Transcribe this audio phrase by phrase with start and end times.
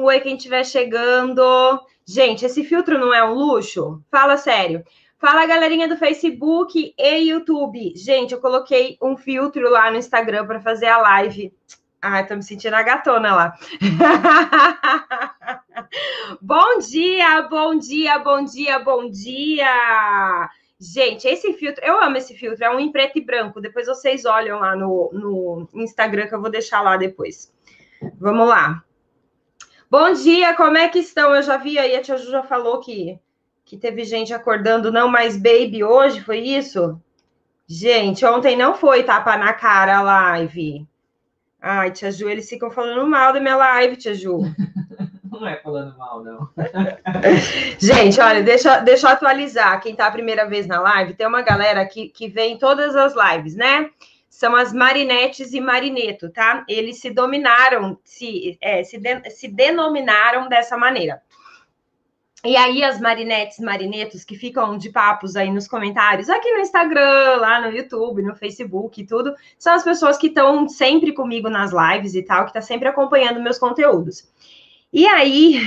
[0.00, 1.42] Oi, quem estiver chegando.
[2.06, 4.00] Gente, esse filtro não é um luxo?
[4.08, 4.84] Fala sério.
[5.18, 7.92] Fala, galerinha do Facebook e YouTube.
[7.96, 11.52] Gente, eu coloquei um filtro lá no Instagram para fazer a live.
[12.00, 13.54] Ai, tô me sentindo a gatona lá.
[16.40, 20.48] bom dia, bom dia, bom dia, bom dia.
[20.80, 23.60] Gente, esse filtro, eu amo esse filtro, é um em preto e branco.
[23.60, 27.52] Depois vocês olham lá no, no Instagram que eu vou deixar lá depois.
[28.20, 28.84] Vamos lá.
[29.90, 31.34] Bom dia, como é que estão?
[31.34, 33.18] Eu já vi aí, a tia Ju já falou que,
[33.64, 37.00] que teve gente acordando não mais baby hoje, foi isso?
[37.66, 40.86] Gente, ontem não foi tapa na cara a live.
[41.58, 44.40] Ai, tia Ju, eles ficam falando mal da minha live, tia Ju.
[45.30, 46.48] Não é falando mal, não.
[47.78, 49.80] Gente, olha, deixa, deixa eu atualizar.
[49.80, 53.14] Quem tá a primeira vez na live, tem uma galera que, que vem todas as
[53.14, 53.88] lives, né?
[54.38, 56.64] São as Marinetes e Marineto, tá?
[56.68, 61.20] Eles se dominaram, se, é, se, de, se denominaram dessa maneira.
[62.44, 67.38] E aí, as marinetes, marinetos que ficam de papos aí nos comentários, aqui no Instagram,
[67.40, 71.72] lá no YouTube, no Facebook e tudo, são as pessoas que estão sempre comigo nas
[71.72, 74.30] lives e tal, que tá sempre acompanhando meus conteúdos.
[74.92, 75.60] E aí,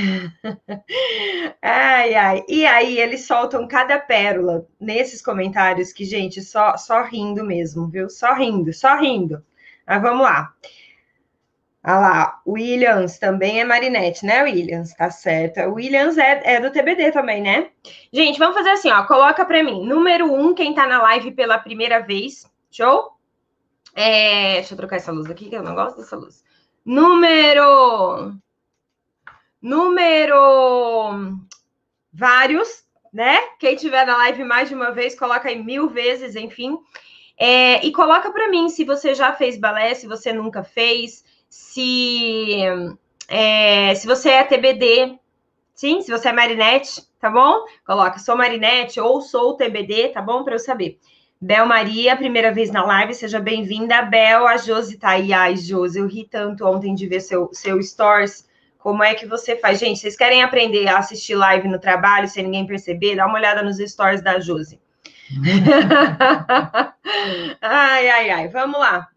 [1.61, 7.43] ai, ai, e aí eles soltam cada pérola nesses comentários que, gente, só, só rindo
[7.43, 8.09] mesmo, viu?
[8.09, 9.43] Só rindo, só rindo.
[9.85, 10.53] Mas vamos lá.
[11.83, 14.93] Ah lá, Williams também é Marinette, né, Williams?
[14.93, 15.59] Tá certo.
[15.71, 17.71] Williams é, é do TBD também, né?
[18.13, 19.03] Gente, vamos fazer assim, ó.
[19.05, 22.45] Coloca para mim, número um, quem tá na live pela primeira vez.
[22.69, 23.17] Show?
[23.95, 26.43] É, deixa eu trocar essa luz aqui, que eu não gosto dessa luz.
[26.85, 28.35] Número
[29.61, 31.37] número
[32.11, 33.37] vários, né?
[33.59, 36.77] Quem tiver na live mais de uma vez, coloca aí mil vezes, enfim.
[37.37, 42.61] É, e coloca para mim se você já fez balé, se você nunca fez, se,
[43.27, 45.17] é, se você é TBD,
[45.73, 47.65] sim, se você é marinete, tá bom?
[47.85, 50.43] Coloca, sou marinete ou sou TBD, tá bom?
[50.43, 50.99] Para eu saber.
[51.43, 54.03] Bel Maria, primeira vez na live, seja bem-vinda.
[54.03, 55.33] Bel, a Josi tá aí.
[55.33, 58.47] Ai, Josi, eu ri tanto ontem de ver seu, seu stories
[58.81, 59.79] como é que você faz?
[59.79, 63.15] Gente, vocês querem aprender a assistir live no trabalho sem ninguém perceber?
[63.15, 64.81] Dá uma olhada nos stories da Josi.
[67.61, 68.47] ai, ai, ai.
[68.47, 69.07] Vamos lá.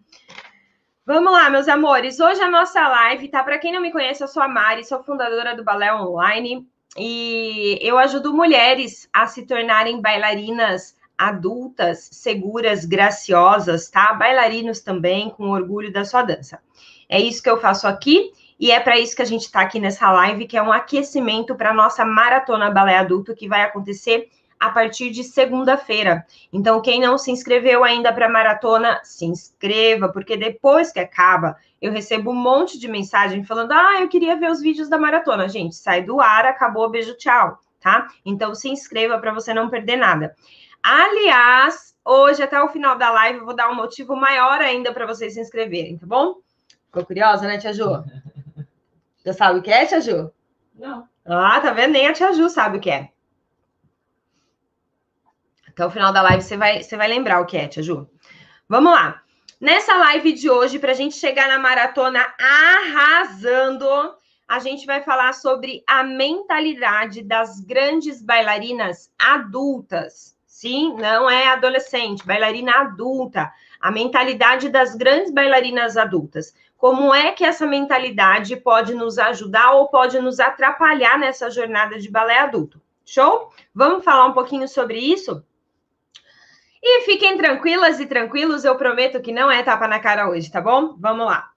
[1.07, 2.21] Vamos lá, meus amores.
[2.21, 5.03] Hoje a nossa live tá para quem não me conhece, eu sou a Mari, sou
[5.03, 6.67] fundadora do Balé Online
[6.97, 14.13] e eu ajudo mulheres a se tornarem bailarinas adultas, seguras, graciosas, tá?
[14.13, 16.61] Bailarinos também com orgulho da sua dança.
[17.09, 18.33] É isso que eu faço aqui.
[18.65, 21.55] E é para isso que a gente está aqui nessa live, que é um aquecimento
[21.55, 26.25] para a nossa maratona balé adulto, que vai acontecer a partir de segunda-feira.
[26.51, 31.59] Então, quem não se inscreveu ainda para a maratona, se inscreva, porque depois que acaba,
[31.79, 35.47] eu recebo um monte de mensagem falando: ah, eu queria ver os vídeos da maratona.
[35.47, 38.09] Gente, sai do ar, acabou, beijo, tchau, tá?
[38.25, 40.35] Então, se inscreva para você não perder nada.
[40.83, 45.05] Aliás, hoje, até o final da live, eu vou dar um motivo maior ainda para
[45.05, 46.37] vocês se inscreverem, tá bom?
[46.87, 48.03] Ficou curiosa, né, Tia Ju?
[49.25, 50.31] Já sabe o que é, Tia Ju?
[50.75, 51.09] Não.
[51.25, 51.93] Ah, tá vendo?
[51.93, 53.11] Nem a Tia Ju sabe o que é.
[55.67, 58.09] Até o final da live você vai, você vai lembrar o que é, Tia Ju.
[58.69, 59.23] Vamos lá.
[59.61, 63.87] Nessa live de hoje, para a gente chegar na maratona arrasando,
[64.47, 70.37] a gente vai falar sobre a mentalidade das grandes bailarinas adultas.
[70.47, 73.51] Sim, não é adolescente, bailarina adulta.
[73.81, 76.55] A mentalidade das grandes bailarinas adultas
[76.85, 82.11] como é que essa mentalidade pode nos ajudar ou pode nos atrapalhar nessa jornada de
[82.11, 82.79] balé adulto.
[83.07, 83.51] Show?
[83.75, 85.43] Vamos falar um pouquinho sobre isso?
[86.83, 90.61] E fiquem tranquilas e tranquilos, eu prometo que não é tapa na cara hoje, tá
[90.61, 90.95] bom?
[90.99, 91.49] Vamos lá.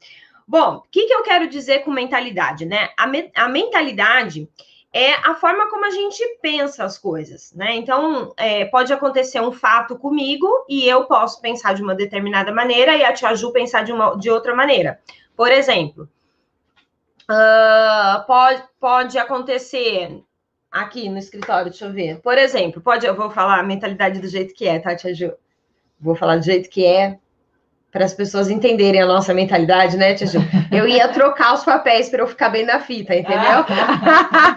[0.47, 2.91] Bom, o que, que eu quero dizer com mentalidade, né?
[2.97, 4.49] A, me a mentalidade
[4.93, 7.75] é a forma como a gente pensa as coisas, né?
[7.75, 12.95] Então, é, pode acontecer um fato comigo e eu posso pensar de uma determinada maneira
[12.95, 14.99] e a Tia Ju pensar de, uma, de outra maneira.
[15.37, 16.09] Por exemplo,
[17.29, 20.19] uh, pode, pode acontecer
[20.71, 22.19] aqui no escritório, deixa eu ver.
[22.21, 25.31] Por exemplo, pode, eu vou falar a mentalidade do jeito que é, tá, Tia Ju?
[26.01, 27.19] Vou falar do jeito que é,
[27.91, 30.39] para as pessoas entenderem a nossa mentalidade, né, Tia Ju?
[30.71, 33.63] Eu ia trocar os papéis para eu ficar bem na fita, entendeu?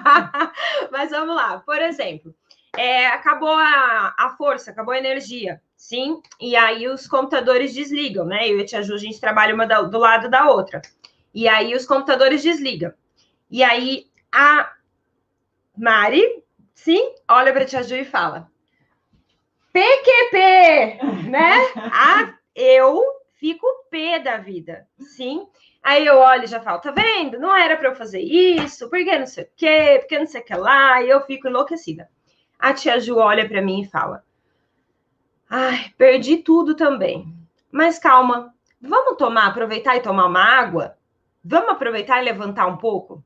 [0.90, 1.58] Mas vamos lá.
[1.58, 2.34] Por exemplo,
[2.74, 6.20] é, acabou a, a força, acabou a energia, sim?
[6.38, 8.46] E aí os computadores desligam, né?
[8.46, 10.82] Eu e a Tia Ju, a gente trabalha uma do lado da outra.
[11.34, 12.92] E aí os computadores desligam.
[13.50, 14.72] E aí a
[15.76, 16.44] Mari,
[16.74, 18.46] sim, olha para a Tia Ju e fala:
[19.72, 21.00] PQP,
[21.30, 21.54] né?
[21.76, 23.02] A, eu
[23.36, 25.48] fico pé da vida, sim.
[25.82, 27.40] Aí eu olho e já falo, tá vendo?
[27.40, 30.44] Não era para eu fazer isso, porque não sei o quê, porque não sei o
[30.44, 32.06] que lá, e eu fico enlouquecida.
[32.58, 34.22] A tia Ju olha para mim e fala:
[35.50, 37.34] Ai, perdi tudo também.
[37.72, 40.96] Mas calma, vamos tomar, aproveitar e tomar uma água?
[41.44, 43.24] Vamos aproveitar e levantar um pouco?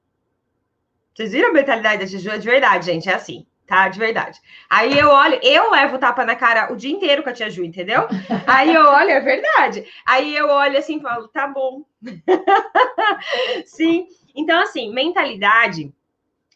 [1.14, 2.38] Vocês viram a mentalidade da tia Ju?
[2.38, 3.88] De verdade, gente, é assim tá?
[3.88, 4.38] De verdade.
[4.68, 7.64] Aí eu olho, eu levo tapa na cara o dia inteiro com a tia Ju,
[7.64, 8.06] entendeu?
[8.46, 9.86] Aí eu olho, é verdade.
[10.06, 11.82] Aí eu olho assim e falo, tá bom.
[13.64, 14.06] Sim.
[14.34, 15.92] Então, assim, mentalidade,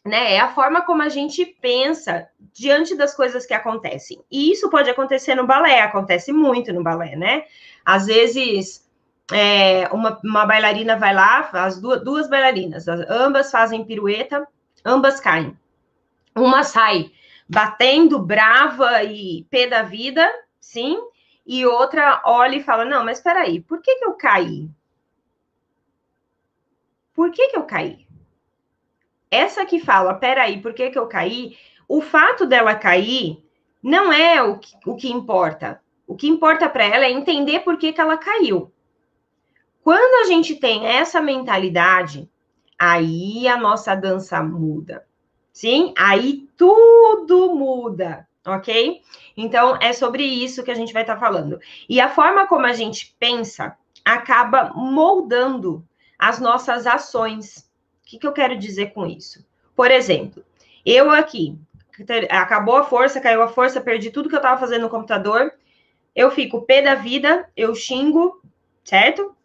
[0.05, 4.23] né, é a forma como a gente pensa diante das coisas que acontecem.
[4.31, 7.45] E isso pode acontecer no balé, acontece muito no balé, né?
[7.85, 8.87] Às vezes.
[9.31, 14.47] É, uma, uma bailarina vai lá, as duas, duas bailarinas, ambas fazem pirueta,
[14.83, 15.55] ambas caem
[16.35, 17.11] uma sai
[17.47, 20.27] batendo brava e pé da vida,
[20.59, 20.99] sim,
[21.45, 24.69] e outra olha e fala: Não, mas espera aí, por que, que eu caí?
[27.13, 28.07] Por que, que eu caí?
[29.31, 31.57] Essa que fala, peraí, por que, que eu caí?
[31.87, 33.43] O fato dela cair
[33.81, 35.81] não é o que, o que importa.
[36.07, 38.71] O que importa para ela é entender por que, que ela caiu.
[39.83, 42.29] Quando a gente tem essa mentalidade,
[42.77, 45.05] aí a nossa dança muda.
[45.53, 45.93] Sim?
[45.97, 49.01] Aí tudo muda, ok?
[49.35, 51.59] Então, é sobre isso que a gente vai estar tá falando.
[51.87, 55.85] E a forma como a gente pensa acaba moldando
[56.17, 57.68] as nossas ações.
[58.09, 59.45] O que, que eu quero dizer com isso?
[59.75, 60.43] Por exemplo,
[60.83, 61.55] eu aqui,
[62.27, 65.53] acabou a força, caiu a força, perdi tudo que eu estava fazendo no computador,
[66.15, 68.41] eu fico pé da vida, eu xingo,
[68.83, 69.35] certo?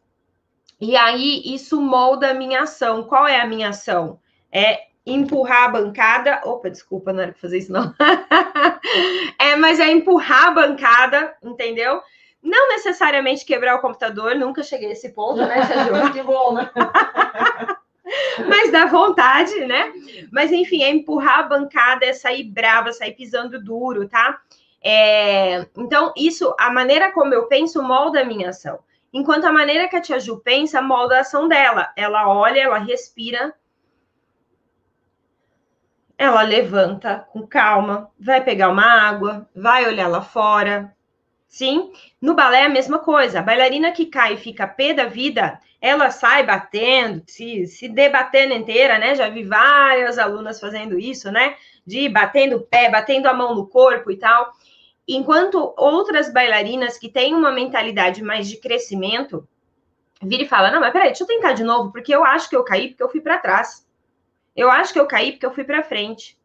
[0.80, 3.02] E aí isso molda a minha ação.
[3.02, 4.18] Qual é a minha ação?
[4.50, 6.40] É empurrar a bancada.
[6.46, 7.94] Opa, desculpa, não era pra fazer isso, não.
[9.38, 12.00] é, mas é empurrar a bancada, entendeu?
[12.42, 16.12] Não necessariamente quebrar o computador, nunca cheguei a esse ponto, né, Sérgio?
[16.14, 16.70] que bom, né?
[18.48, 19.92] mas dá vontade, né?
[20.30, 24.40] Mas enfim, é empurrar a bancada, é sair brava, sair pisando duro, tá?
[24.82, 25.66] É...
[25.76, 28.78] Então, isso, a maneira como eu penso molda a minha ação.
[29.12, 31.92] Enquanto a maneira que a tia Ju pensa molda a ação dela.
[31.96, 33.54] Ela olha, ela respira,
[36.18, 40.93] ela levanta com calma, vai pegar uma água, vai olhar lá fora.
[41.54, 41.92] Sim?
[42.20, 43.38] No balé é a mesma coisa.
[43.38, 48.52] A bailarina que cai e fica pé da vida, ela sai batendo, se, se debatendo
[48.52, 49.14] inteira, né?
[49.14, 51.54] Já vi várias alunas fazendo isso, né?
[51.86, 54.52] De batendo o pé, batendo a mão no corpo e tal.
[55.06, 59.46] Enquanto outras bailarinas que têm uma mentalidade mais de crescimento,
[60.20, 62.56] vira e fala: Não, mas peraí, deixa eu tentar de novo, porque eu acho que
[62.56, 63.86] eu caí porque eu fui para trás.
[64.56, 66.36] Eu acho que eu caí porque eu fui para frente.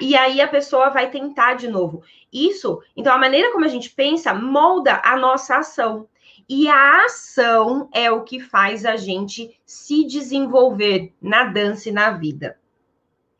[0.00, 2.02] E aí a pessoa vai tentar de novo.
[2.32, 6.08] Isso, então a maneira como a gente pensa molda a nossa ação.
[6.48, 12.10] E a ação é o que faz a gente se desenvolver na dança e na
[12.10, 12.58] vida.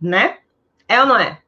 [0.01, 0.39] Né?
[0.89, 1.41] É ou não é?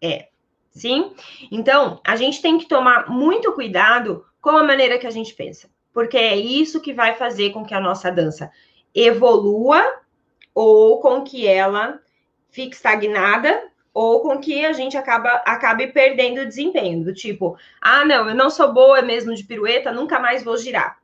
[0.00, 0.28] É.
[0.70, 1.14] Sim?
[1.50, 5.70] Então, a gente tem que tomar muito cuidado com a maneira que a gente pensa,
[5.92, 8.50] porque é isso que vai fazer com que a nossa dança
[8.94, 9.82] evolua
[10.54, 11.98] ou com que ela
[12.50, 18.04] fique estagnada, ou com que a gente acaba, acabe perdendo o desempenho, do tipo, ah,
[18.04, 20.98] não, eu não sou boa mesmo de pirueta, nunca mais vou girar.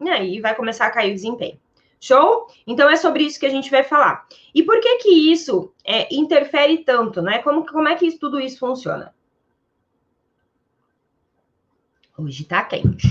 [0.00, 1.58] E aí vai começar a cair o desempenho.
[2.00, 2.46] Show?
[2.68, 4.28] Então é sobre isso que a gente vai falar.
[4.54, 7.40] E por que que isso é, interfere tanto, né?
[7.40, 9.12] Como, como é que isso, tudo isso funciona?
[12.16, 13.08] Hoje tá quente.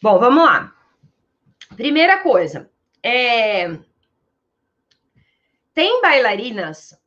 [0.00, 0.72] Bom, vamos lá.
[1.74, 2.70] Primeira coisa,
[3.02, 3.78] é,
[5.74, 7.01] tem bailarinas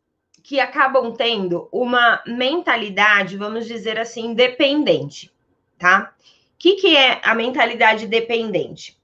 [0.45, 5.33] que acabam tendo uma mentalidade, vamos dizer assim, dependente,
[5.75, 6.13] tá?
[6.53, 8.95] O que, que é a mentalidade dependente?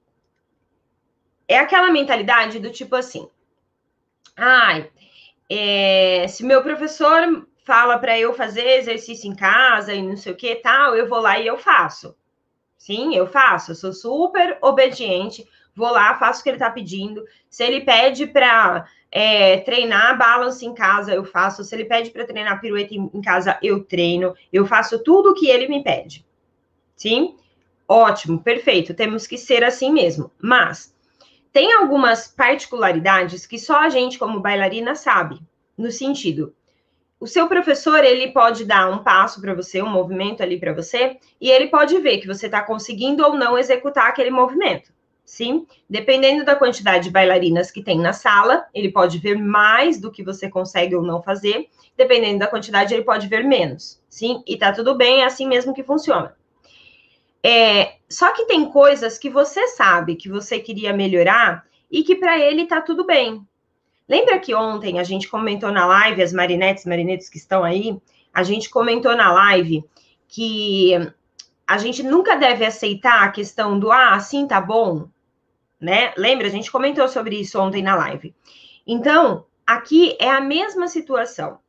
[1.48, 3.28] É aquela mentalidade do tipo assim,
[4.38, 4.92] ai,
[5.50, 10.38] é, se meu professor fala para eu fazer exercício em casa e não sei o
[10.38, 12.16] que tal, eu vou lá e eu faço.
[12.78, 17.26] Sim, eu faço, eu sou super obediente, vou lá, faço o que ele está pedindo.
[17.50, 21.64] Se ele pede para é, treinar balance em casa, eu faço.
[21.64, 24.36] Se ele pede para treinar pirueta em, casa, eu treino.
[24.52, 26.26] Eu faço tudo o que ele me pede.
[26.96, 27.36] Sim?
[27.88, 28.94] Ótimo, perfeito.
[28.94, 30.32] Temos que ser assim mesmo.
[30.40, 30.94] Mas
[31.52, 35.40] tem algumas particularidades que só a gente, como bailarina, sabe.
[35.78, 36.54] No sentido,
[37.20, 41.18] o seu professor ele pode dar um passo para você, um movimento ali para você,
[41.40, 44.92] e ele pode ver que você está conseguindo ou não executar aquele movimento
[45.32, 45.66] sim?
[45.90, 50.22] Dependendo da quantidade de bailarinas que tem na sala, ele pode ver mais do que
[50.22, 51.70] você consegue ou não fazer.
[51.96, 54.44] Dependendo da quantidade, ele pode ver menos, sim?
[54.46, 56.36] E tá tudo bem, é assim mesmo que funciona.
[57.42, 62.38] É, só que tem coisas que você sabe que você queria melhorar e que para
[62.38, 63.42] ele tá tudo bem.
[64.10, 67.98] Lembra que ontem a gente comentou na live, as marinetes, marinetes que estão aí,
[68.34, 69.86] a gente comentou na live
[70.28, 70.92] que
[71.66, 75.08] a gente nunca deve aceitar a questão do ah, assim tá bom,
[75.82, 76.14] né?
[76.16, 76.48] Lembra?
[76.48, 78.34] A gente comentou sobre isso ontem na live.
[78.86, 81.60] Então, aqui é a mesma situação.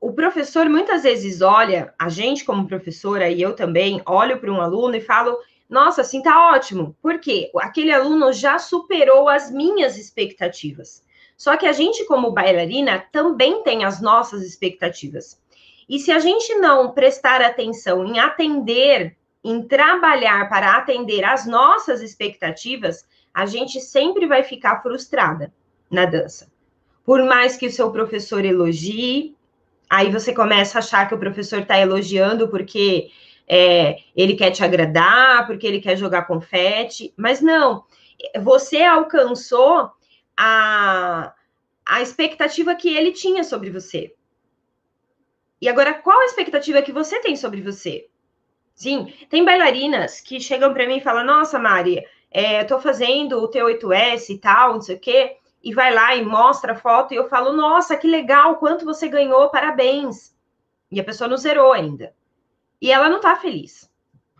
[0.00, 4.60] O professor muitas vezes olha, a gente como professora e eu também olho para um
[4.60, 6.96] aluno e falo: "Nossa, assim tá ótimo".
[7.02, 7.50] Por quê?
[7.56, 11.04] Aquele aluno já superou as minhas expectativas.
[11.36, 15.40] Só que a gente como bailarina também tem as nossas expectativas.
[15.88, 22.02] E se a gente não prestar atenção em atender, em trabalhar para atender às nossas
[22.02, 25.54] expectativas, a gente sempre vai ficar frustrada
[25.88, 26.50] na dança.
[27.04, 29.36] Por mais que o seu professor elogie,
[29.88, 33.08] aí você começa a achar que o professor está elogiando porque
[33.46, 37.84] é, ele quer te agradar, porque ele quer jogar confete, mas não,
[38.42, 39.92] você alcançou
[40.36, 41.32] a,
[41.86, 44.12] a expectativa que ele tinha sobre você.
[45.60, 48.08] E agora, qual a expectativa que você tem sobre você?
[48.76, 53.42] Sim, tem bailarinas que chegam para mim e falam: Nossa, Mari, é, eu tô fazendo
[53.42, 57.14] o T8S e tal, não sei o quê, e vai lá e mostra a foto,
[57.14, 60.36] e eu falo: Nossa, que legal, quanto você ganhou, parabéns.
[60.92, 62.14] E a pessoa não zerou ainda.
[62.80, 63.90] E ela não tá feliz.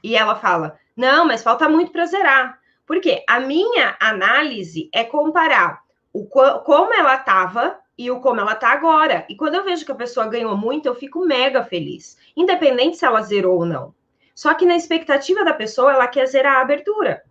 [0.04, 2.60] E ela fala: Não, mas falta muito para zerar.
[2.86, 3.24] Por quê?
[3.26, 5.80] A minha análise é comparar
[6.12, 9.26] o como ela estava e o como ela tá agora.
[9.30, 13.06] E quando eu vejo que a pessoa ganhou muito, eu fico mega feliz, independente se
[13.06, 13.95] ela zerou ou não.
[14.36, 17.22] Só que na expectativa da pessoa, ela quer zerar a abertura.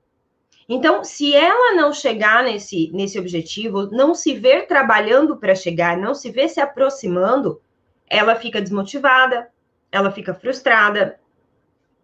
[0.68, 6.16] Então, se ela não chegar nesse, nesse objetivo, não se ver trabalhando para chegar, não
[6.16, 7.62] se ver se aproximando,
[8.10, 9.48] ela fica desmotivada,
[9.92, 11.20] ela fica frustrada,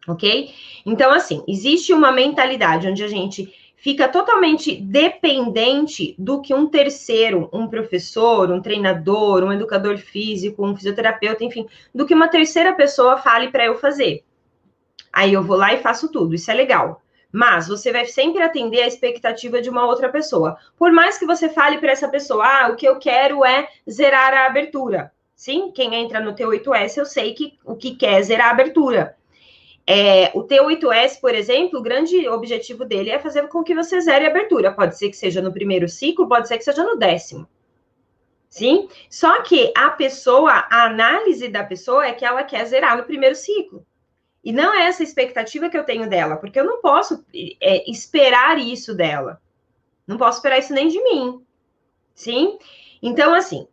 [0.08, 0.54] ok?
[0.86, 7.50] Então, assim, existe uma mentalidade onde a gente fica totalmente dependente do que um terceiro,
[7.52, 13.18] um professor, um treinador, um educador físico, um fisioterapeuta, enfim, do que uma terceira pessoa
[13.18, 14.24] fale para eu fazer.
[15.12, 17.02] Aí eu vou lá e faço tudo, isso é legal.
[17.32, 20.58] Mas você vai sempre atender a expectativa de uma outra pessoa.
[20.78, 24.34] Por mais que você fale para essa pessoa, ah, o que eu quero é zerar
[24.34, 25.12] a abertura.
[25.36, 29.16] Sim, quem entra no T8S, eu sei que o que quer é zerar a abertura.
[29.88, 34.26] É, o T8S, por exemplo, o grande objetivo dele é fazer com que você zere
[34.26, 34.72] a abertura.
[34.72, 37.48] Pode ser que seja no primeiro ciclo, pode ser que seja no décimo.
[38.50, 38.90] Sim?
[39.10, 43.36] Só que a pessoa, a análise da pessoa é que ela quer zerar no primeiro
[43.36, 43.86] ciclo.
[44.44, 47.24] E não é essa expectativa que eu tenho dela, porque eu não posso
[47.62, 49.42] é, esperar isso dela.
[50.08, 51.42] Não posso esperar isso nem de mim.
[52.16, 52.58] Sim?
[53.02, 53.68] Então, assim,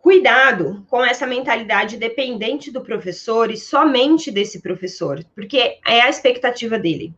[0.00, 6.78] Cuidado com essa mentalidade dependente do professor e somente desse professor, porque é a expectativa
[6.78, 7.14] dele.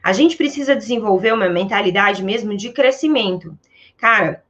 [0.00, 3.58] A gente precisa desenvolver uma mentalidade mesmo de crescimento.
[3.96, 4.44] Cara,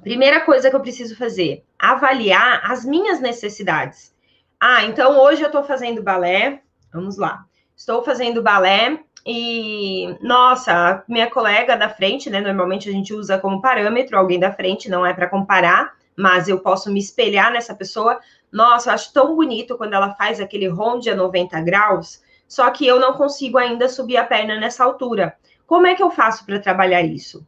[0.00, 4.14] primeira coisa que eu preciso fazer, avaliar as minhas necessidades.
[4.60, 6.62] Ah, então hoje eu estou fazendo balé,
[6.96, 7.44] vamos lá.
[7.76, 12.40] Estou fazendo balé e, nossa, minha colega da frente, né?
[12.40, 16.58] Normalmente a gente usa como parâmetro alguém da frente, não é para comparar mas eu
[16.58, 18.18] posso me espelhar nessa pessoa.
[18.50, 22.86] Nossa, eu acho tão bonito quando ela faz aquele ronde a 90 graus, só que
[22.86, 25.36] eu não consigo ainda subir a perna nessa altura.
[25.66, 27.46] Como é que eu faço para trabalhar isso?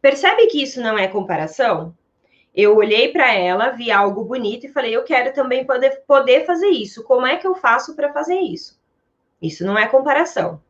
[0.00, 1.96] Percebe que isso não é comparação?
[2.58, 6.66] Eu olhei para ela, vi algo bonito e falei: eu quero também poder, poder fazer
[6.66, 7.04] isso.
[7.04, 8.76] Como é que eu faço para fazer isso?
[9.40, 10.60] Isso não é comparação.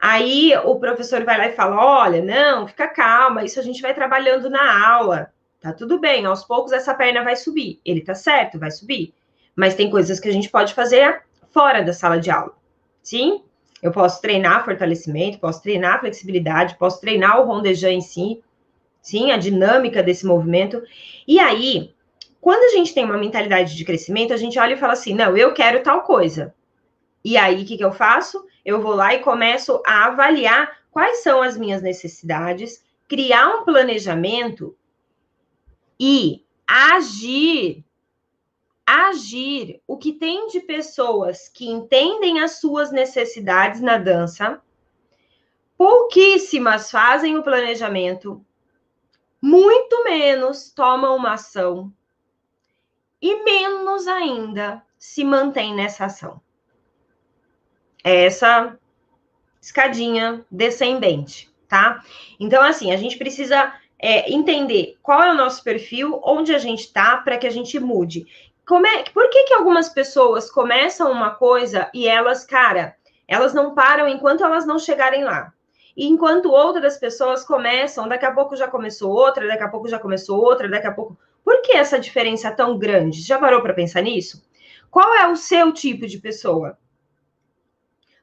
[0.00, 3.92] Aí o professor vai lá e fala: olha, não, fica calma, isso a gente vai
[3.92, 5.30] trabalhando na aula.
[5.60, 7.78] Tá tudo bem, aos poucos essa perna vai subir.
[7.84, 9.12] Ele tá certo, vai subir.
[9.54, 12.54] Mas tem coisas que a gente pode fazer fora da sala de aula.
[13.02, 13.42] Sim?
[13.82, 18.42] Eu posso treinar fortalecimento, posso treinar flexibilidade, posso treinar o rondejão em si,
[19.08, 20.82] sim, a dinâmica desse movimento.
[21.26, 21.94] E aí,
[22.40, 25.36] quando a gente tem uma mentalidade de crescimento, a gente olha e fala assim: não,
[25.36, 26.54] eu quero tal coisa.
[27.24, 28.44] E aí, o que, que eu faço?
[28.64, 34.76] Eu vou lá e começo a avaliar quais são as minhas necessidades, criar um planejamento
[35.98, 37.84] e agir.
[38.86, 39.80] Agir.
[39.86, 44.62] O que tem de pessoas que entendem as suas necessidades na dança,
[45.76, 48.44] pouquíssimas fazem o planejamento,
[49.40, 51.92] muito menos tomam uma ação
[53.20, 56.40] e menos ainda se mantém nessa ação.
[58.02, 58.78] É essa
[59.60, 62.02] escadinha descendente, tá?
[62.38, 66.80] Então, assim, a gente precisa é, entender qual é o nosso perfil, onde a gente
[66.80, 68.26] está, para que a gente mude.
[68.66, 73.74] como é, por que, que algumas pessoas começam uma coisa e elas, cara, elas não
[73.74, 75.52] param enquanto elas não chegarem lá?
[75.98, 79.98] E enquanto outras pessoas começam, daqui a pouco já começou outra, daqui a pouco já
[79.98, 81.18] começou outra, daqui a pouco.
[81.42, 83.20] Por que essa diferença tão grande?
[83.20, 84.46] Já parou para pensar nisso?
[84.92, 86.78] Qual é o seu tipo de pessoa?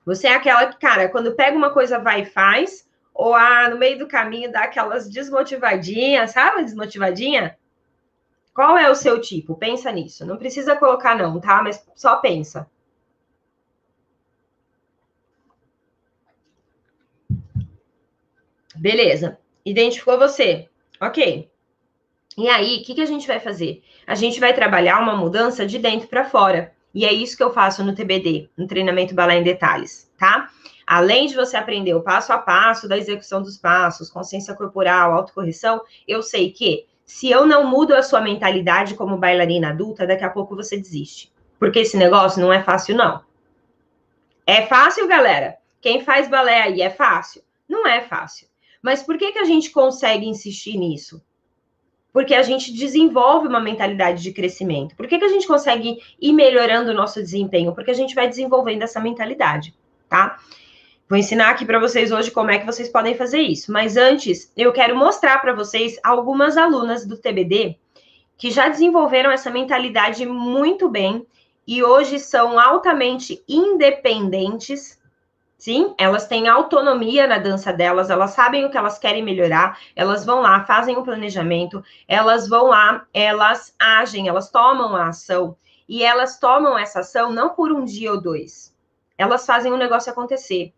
[0.05, 3.77] Você é aquela que, cara, quando pega uma coisa, vai e faz, ou ah, no
[3.77, 6.63] meio do caminho dá aquelas desmotivadinhas, sabe?
[6.63, 7.57] Desmotivadinha?
[8.53, 9.53] Qual é o seu tipo?
[9.53, 10.25] Pensa nisso.
[10.25, 11.61] Não precisa colocar, não, tá?
[11.61, 12.71] Mas só pensa.
[18.77, 19.37] Beleza.
[19.65, 20.67] Identificou você.
[21.01, 21.49] Ok.
[22.37, 23.81] E aí, o que, que a gente vai fazer?
[24.05, 26.73] A gente vai trabalhar uma mudança de dentro para fora.
[26.93, 30.49] E é isso que eu faço no TBD, no treinamento Balé em Detalhes, tá?
[30.87, 35.81] Além de você aprender o passo a passo da execução dos passos, consciência corporal, autocorreção,
[36.07, 40.29] eu sei que se eu não mudo a sua mentalidade como bailarina adulta, daqui a
[40.29, 41.31] pouco você desiste.
[41.59, 43.21] Porque esse negócio não é fácil, não.
[44.45, 45.57] É fácil, galera?
[45.81, 47.43] Quem faz balé aí é fácil?
[47.67, 48.47] Não é fácil.
[48.85, 51.19] Mas por que, que a gente consegue insistir nisso?
[52.13, 54.95] Porque a gente desenvolve uma mentalidade de crescimento.
[54.95, 57.73] Por que, que a gente consegue ir melhorando o nosso desempenho?
[57.73, 59.75] Porque a gente vai desenvolvendo essa mentalidade,
[60.07, 60.37] tá?
[61.09, 63.71] Vou ensinar aqui para vocês hoje como é que vocês podem fazer isso.
[63.71, 67.79] Mas antes, eu quero mostrar para vocês algumas alunas do TBD
[68.37, 71.25] que já desenvolveram essa mentalidade muito bem
[71.65, 75.01] e hoje são altamente independentes.
[75.65, 80.23] Sim, elas têm autonomia na dança delas, elas sabem o que elas querem melhorar, elas
[80.23, 85.57] vão lá, fazem o um planejamento, elas vão lá, elas agem, elas tomam a ação
[85.89, 88.77] e elas tomam essa ação não por um dia ou dois.
[89.17, 90.71] Elas fazem o um negócio acontecer.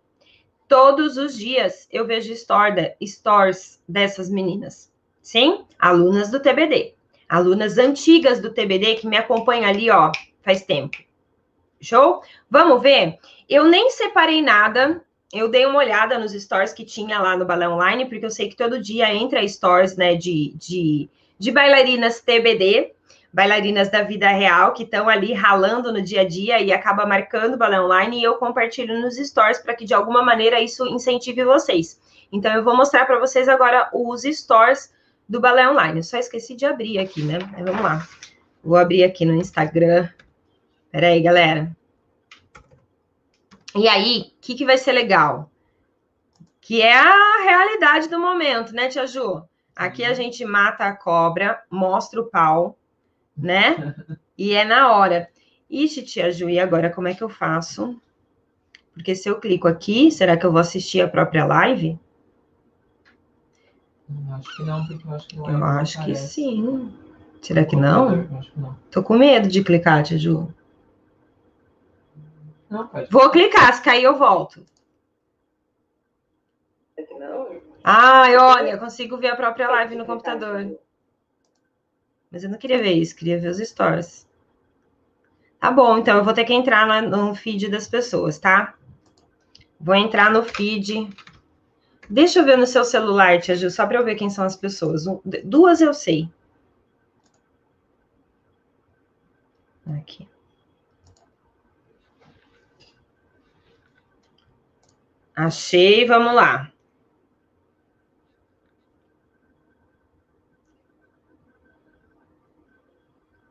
[0.70, 4.89] Todos os dias eu vejo stories dessas meninas.
[5.22, 6.96] Sim, alunas do TBD.
[7.27, 10.98] Alunas antigas do TBD que me acompanham ali, ó, faz tempo.
[11.81, 12.22] Show?
[12.50, 13.17] Vamos ver?
[13.50, 15.01] Eu nem separei nada.
[15.34, 18.50] Eu dei uma olhada nos stories que tinha lá no Balé Online, porque eu sei
[18.50, 22.96] que todo dia entra stories, né, de, de, de bailarinas TBD
[23.38, 27.53] bailarinas da vida real que estão ali ralando no dia a dia e acaba marcando
[27.53, 31.44] o balé online e eu compartilho nos stories para que de alguma maneira isso incentive
[31.44, 32.00] vocês.
[32.31, 34.92] Então eu vou mostrar para vocês agora os stories
[35.29, 36.00] do balé online.
[36.00, 37.37] Eu só esqueci de abrir aqui, né?
[37.51, 38.07] Mas vamos lá.
[38.63, 40.09] Vou abrir aqui no Instagram.
[40.98, 41.77] Pera aí, galera.
[43.75, 45.48] E aí, o que, que vai ser legal?
[46.60, 49.44] Que é a realidade do momento, né, Tia Ju?
[49.75, 52.79] Aqui a gente mata a cobra, mostra o pau,
[53.38, 53.94] né?
[54.36, 55.29] E é na hora.
[55.70, 58.01] Ixi, tia Ju, e agora como é que eu faço?
[58.92, 62.00] Porque se eu clico aqui, será que eu vou assistir a própria live?
[64.31, 66.92] Acho que não, porque eu acho que não Eu acho que sim.
[67.42, 68.27] Será que não?
[68.40, 68.75] Acho que não.
[68.90, 70.51] Tô com medo de clicar, tia Ju.
[72.70, 72.90] Não.
[73.10, 74.66] Vou clicar, se cair eu volto.
[77.84, 80.77] Ai, olha, eu consigo ver a própria live no computador.
[82.30, 84.27] Mas eu não queria ver isso, queria ver os stories.
[85.60, 88.75] Tá bom, então eu vou ter que entrar no feed das pessoas, tá?
[89.80, 91.10] Vou entrar no feed.
[92.10, 94.56] Deixa eu ver no seu celular, Tia Ju, só para eu ver quem são as
[94.56, 95.06] pessoas.
[95.44, 96.30] Duas eu sei.
[99.98, 100.27] Aqui.
[105.37, 106.73] Achei, vamos lá.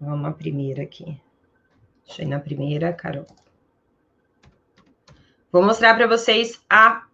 [0.00, 1.22] Vamos a primeira aqui.
[2.18, 3.24] Ir na primeira, Carol.
[5.52, 7.06] Vou mostrar para vocês a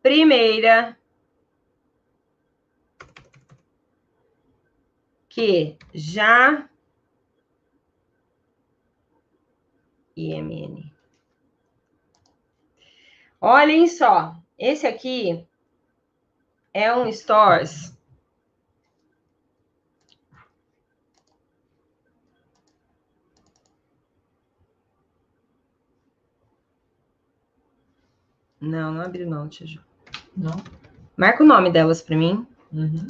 [0.00, 0.96] primeira.
[5.28, 6.70] Que já.
[10.16, 10.93] IMN.
[13.46, 15.46] Olhem só, esse aqui
[16.72, 17.94] é um Stores
[28.58, 29.84] Não, não abriu não, Tia Ju.
[30.34, 30.52] Não?
[31.14, 32.46] Marca o nome delas para mim.
[32.72, 33.08] Uhum.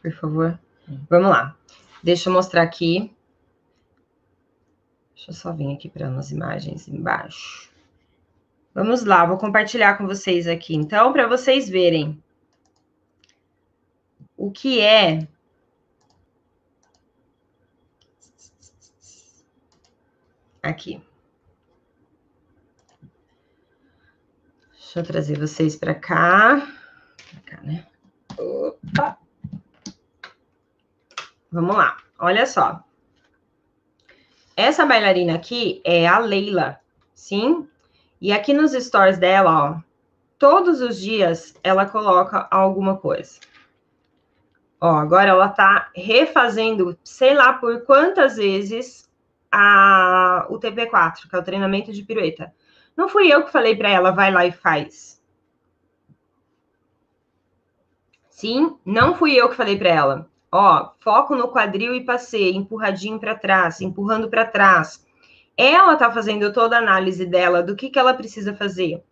[0.00, 0.60] Por favor.
[0.86, 1.04] Uhum.
[1.10, 1.56] Vamos lá.
[2.00, 3.12] Deixa eu mostrar aqui.
[5.16, 7.73] Deixa eu só vir aqui para umas imagens embaixo.
[8.74, 12.20] Vamos lá, vou compartilhar com vocês aqui, então, para vocês verem
[14.36, 15.28] o que é
[20.60, 21.00] aqui.
[24.72, 26.66] Deixa eu trazer vocês para cá.
[27.30, 27.86] Pra cá, né?
[28.36, 29.18] Opa!
[31.52, 32.82] Vamos lá, olha só.
[34.56, 36.80] Essa bailarina aqui é a Leila,
[37.14, 37.68] sim?
[38.24, 39.80] E aqui nos stories dela, ó,
[40.38, 43.38] todos os dias ela coloca alguma coisa.
[44.80, 49.06] Ó, agora ela tá refazendo, sei lá por quantas vezes,
[49.52, 52.50] a, o TP4, que é o treinamento de pirueta.
[52.96, 55.22] Não fui eu que falei para ela, vai lá e faz.
[58.30, 60.30] Sim, não fui eu que falei para ela.
[60.50, 65.03] Ó, foco no quadril e passeio, empurradinho para trás, empurrando para trás.
[65.56, 69.02] Ela tá fazendo toda a análise dela do que, que ela precisa fazer.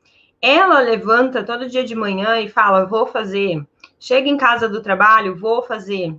[0.41, 3.65] Ela levanta todo dia de manhã e fala: vou fazer.
[3.99, 6.11] Chega em casa do trabalho, vou fazer.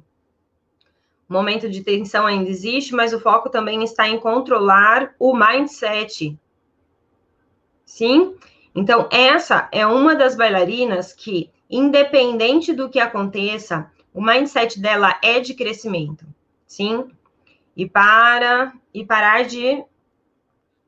[1.27, 6.38] O momento de tensão ainda existe, mas o foco também está em controlar o mindset.
[7.86, 8.36] Sim?
[8.73, 15.39] Então, essa é uma das bailarinas que, independente do que aconteça, o mindset dela é
[15.39, 16.25] de crescimento.
[16.65, 17.07] Sim?
[17.75, 19.83] E para e parar de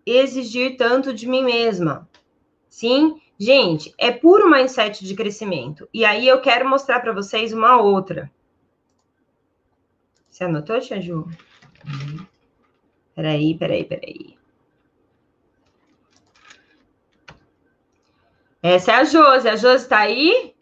[0.06, 2.08] exigir tanto de mim mesma.
[2.70, 3.22] Sim?
[3.38, 5.90] Gente, é puro mindset de crescimento.
[5.94, 8.32] E aí eu quero mostrar para vocês uma outra.
[10.30, 11.28] Você anotou, Tia Ju?
[13.16, 14.38] Peraí, peraí, peraí.
[18.62, 19.48] Essa é a Josi.
[19.48, 20.56] A Josi tá aí?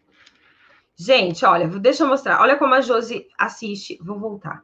[0.96, 2.40] Gente, olha, deixa eu mostrar.
[2.40, 3.98] Olha como a Josi assiste.
[4.00, 4.62] Vou voltar.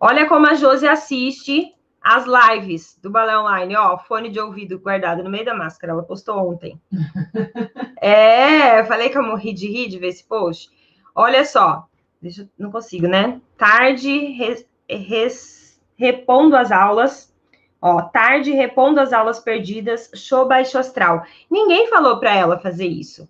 [0.00, 1.72] Olha como a Josi assiste
[2.02, 6.02] as lives do Balé Online, ó, fone de ouvido guardado no meio da máscara, ela
[6.02, 6.80] postou ontem.
[8.00, 10.70] é, falei que eu morri de rir de ver esse post.
[11.14, 11.86] Olha só,
[12.20, 13.40] deixa, não consigo, né?
[13.56, 17.32] Tarde res, res, repondo as aulas,
[17.80, 21.22] ó, tarde repondo as aulas perdidas, show baixo astral.
[21.48, 23.28] Ninguém falou para ela fazer isso.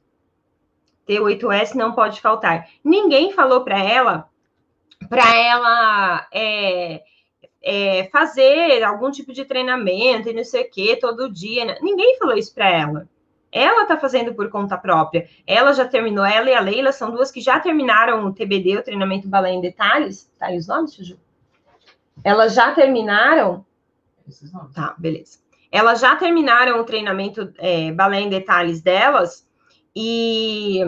[1.06, 2.68] T8S não pode faltar.
[2.82, 4.28] Ninguém falou para ela,
[5.08, 7.02] para ela é,
[7.62, 11.64] é, fazer algum tipo de treinamento e não sei o que todo dia.
[11.64, 11.78] Né?
[11.80, 13.08] Ninguém falou isso para ela.
[13.50, 15.28] Ela está fazendo por conta própria.
[15.46, 18.82] Ela já terminou, ela e a Leila são duas que já terminaram o TBD, o
[18.82, 20.30] treinamento balé em detalhes.
[20.38, 21.20] Tá aí os nomes, Juju?
[22.24, 23.64] Elas já terminaram.
[24.26, 24.74] Esses nomes.
[24.74, 25.38] Tá, beleza.
[25.70, 29.46] Elas já terminaram o treinamento é, balé em detalhes delas
[29.94, 30.80] e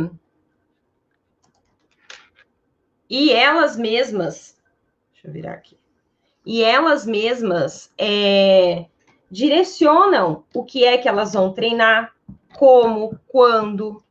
[3.09, 4.59] e elas mesmas.
[5.13, 5.77] Deixa eu virar aqui
[6.45, 8.87] e elas mesmas é,
[9.31, 12.13] direcionam o que é que elas vão treinar,
[12.57, 14.03] como, quando,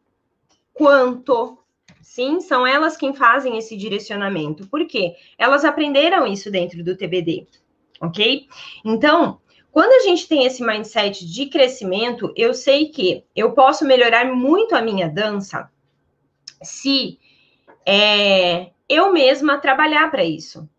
[0.74, 1.58] quanto.
[2.02, 4.67] Sim, são elas quem fazem esse direcionamento.
[4.67, 5.15] Por quê?
[5.38, 7.48] Elas aprenderam isso dentro do TBD,
[8.02, 8.48] ok?
[8.84, 9.39] Então,
[9.72, 14.76] quando a gente tem esse mindset de crescimento, eu sei que eu posso melhorar muito
[14.76, 15.72] a minha dança
[16.62, 17.17] se
[17.86, 20.69] é, eu mesma trabalhar para isso.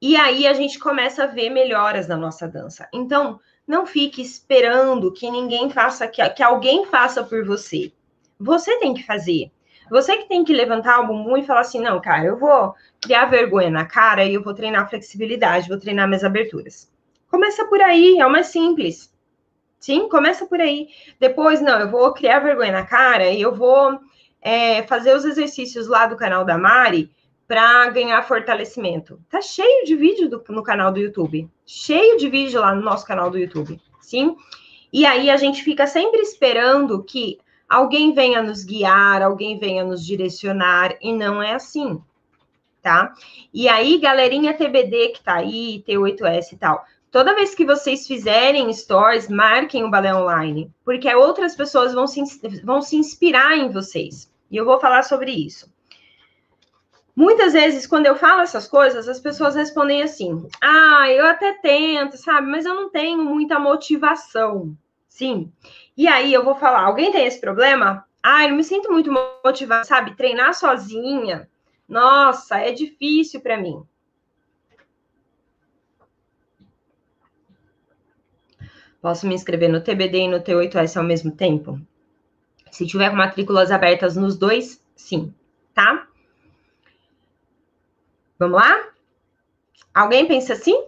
[0.00, 2.88] E aí a gente começa a ver melhoras na nossa dança.
[2.94, 7.92] Então, não fique esperando que ninguém faça, que, que alguém faça por você.
[8.38, 9.50] Você tem que fazer.
[9.90, 13.26] Você que tem que levantar o bumbum e falar assim: não, cara, eu vou criar
[13.26, 16.90] vergonha na cara e eu vou treinar flexibilidade, vou treinar minhas aberturas.
[17.28, 19.12] Começa por aí, é o mais simples.
[19.80, 20.88] Sim, começa por aí.
[21.18, 23.98] Depois, não, eu vou criar vergonha na cara e eu vou
[24.40, 27.10] é, fazer os exercícios lá do canal da Mari
[27.48, 29.18] para ganhar fortalecimento.
[29.30, 31.48] Tá cheio de vídeo do, no canal do YouTube.
[31.64, 33.80] Cheio de vídeo lá no nosso canal do YouTube.
[34.02, 34.36] Sim?
[34.92, 40.04] E aí a gente fica sempre esperando que alguém venha nos guiar, alguém venha nos
[40.04, 42.02] direcionar, e não é assim.
[42.82, 43.14] Tá?
[43.52, 48.72] E aí, galerinha TBD que tá aí, T8S e tal, toda vez que vocês fizerem
[48.72, 52.22] stories, marquem o Balé Online, porque outras pessoas vão se,
[52.62, 54.32] vão se inspirar em vocês.
[54.50, 55.68] E eu vou falar sobre isso.
[57.18, 62.16] Muitas vezes, quando eu falo essas coisas, as pessoas respondem assim: ah, eu até tento,
[62.16, 64.78] sabe, mas eu não tenho muita motivação.
[65.08, 65.52] Sim.
[65.96, 68.04] E aí eu vou falar: alguém tem esse problema?
[68.22, 69.10] Ah, eu me sinto muito
[69.44, 70.14] motivada, sabe?
[70.14, 71.50] Treinar sozinha,
[71.88, 73.82] nossa, é difícil para mim.
[79.02, 81.80] Posso me inscrever no TBD e no T8S ao mesmo tempo?
[82.70, 85.34] Se tiver matrículas abertas nos dois, sim,
[85.74, 86.07] tá?
[88.38, 88.90] Vamos lá?
[89.92, 90.86] Alguém pensa assim?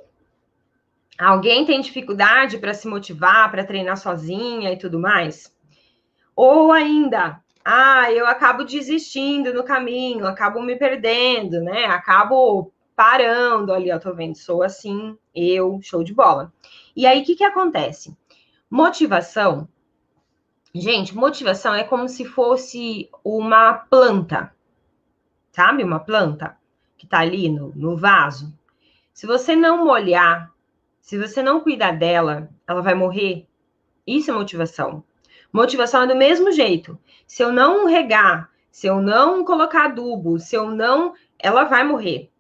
[1.18, 5.52] Alguém tem dificuldade para se motivar, para treinar sozinha e tudo mais?
[6.36, 11.86] Ou ainda, ah, eu acabo desistindo no caminho, acabo me perdendo, né?
[11.86, 16.52] Acabo parando ali, ó, tô vendo, sou assim, eu, show de bola.
[16.94, 18.16] E aí, o que que acontece?
[18.70, 19.68] Motivação,
[20.72, 24.54] gente, motivação é como se fosse uma planta,
[25.50, 25.82] sabe?
[25.82, 26.59] Uma planta
[27.00, 28.52] que está ali no, no vaso,
[29.14, 30.52] se você não molhar,
[31.00, 33.46] Se você não cuidar dela, ela vai morrer.
[34.06, 35.02] Isso é motivação.
[35.50, 36.96] Motivação é do mesmo jeito.
[37.26, 42.30] Se eu não regar, se eu não colocar adubo, se eu não, ela vai morrer.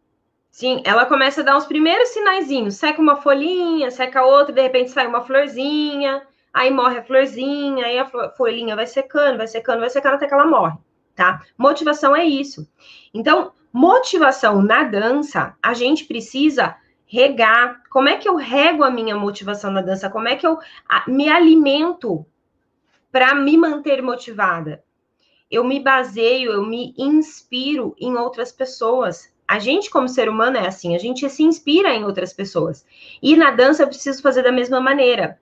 [0.50, 2.76] Sim, ela começa a dar os primeiros sinaizinhos.
[2.76, 7.98] Seca uma folhinha, seca outra, de repente sai uma florzinha, aí morre a florzinha, aí
[7.98, 10.76] a folhinha vai secando, vai secando, vai secando até que ela morre,
[11.16, 11.42] tá?
[11.56, 12.68] Motivação é isso.
[13.12, 17.82] Então, motivação na dança, a gente precisa regar.
[17.90, 20.10] Como é que eu rego a minha motivação na dança?
[20.10, 20.58] Como é que eu
[21.06, 22.24] me alimento
[23.10, 24.82] para me manter motivada?
[25.50, 29.32] Eu me baseio, eu me inspiro em outras pessoas.
[29.46, 32.86] A gente, como ser humano, é assim, a gente se inspira em outras pessoas.
[33.20, 35.40] E na dança eu preciso fazer da mesma maneira.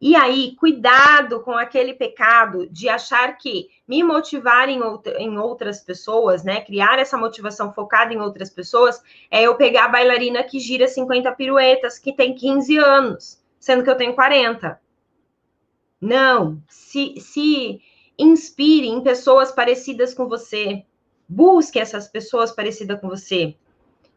[0.00, 5.80] E aí, cuidado com aquele pecado de achar que me motivar em, outra, em, outras
[5.80, 6.62] pessoas, né?
[6.62, 11.30] Criar essa motivação focada em outras pessoas, é eu pegar a bailarina que gira 50
[11.32, 14.80] piruetas, que tem 15 anos, sendo que eu tenho 40.
[16.00, 17.82] Não, se, se
[18.18, 20.82] inspire em pessoas parecidas com você.
[21.28, 23.54] Busque essas pessoas parecidas com você.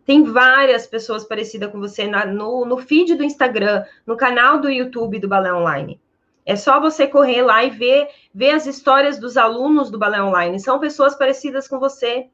[0.06, 4.70] Tem várias pessoas parecidas com você na, no, no feed do Instagram, no canal do
[4.70, 6.00] YouTube do Balé Online.
[6.46, 10.60] É só você correr lá e ver, ver as histórias dos alunos do Balé Online.
[10.60, 12.28] São pessoas parecidas com você.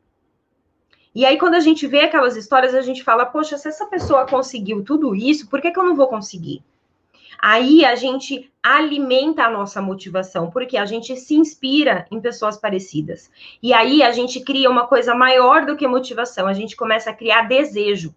[1.13, 4.25] E aí, quando a gente vê aquelas histórias, a gente fala: Poxa, se essa pessoa
[4.25, 6.63] conseguiu tudo isso, por que, que eu não vou conseguir?
[7.41, 13.31] Aí a gente alimenta a nossa motivação, porque a gente se inspira em pessoas parecidas.
[13.63, 17.13] E aí a gente cria uma coisa maior do que motivação, a gente começa a
[17.13, 18.13] criar desejo.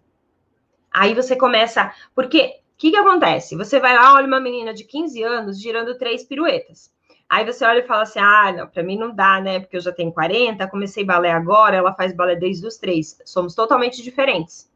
[0.91, 1.93] Aí você começa.
[2.13, 3.55] Porque o que, que acontece?
[3.55, 6.91] Você vai lá, olha uma menina de 15 anos girando três piruetas.
[7.29, 9.59] Aí você olha e fala assim: ah, não, para mim não dá, né?
[9.61, 13.19] Porque eu já tenho 40, comecei balé agora, ela faz balé desde os três.
[13.25, 14.69] Somos totalmente diferentes.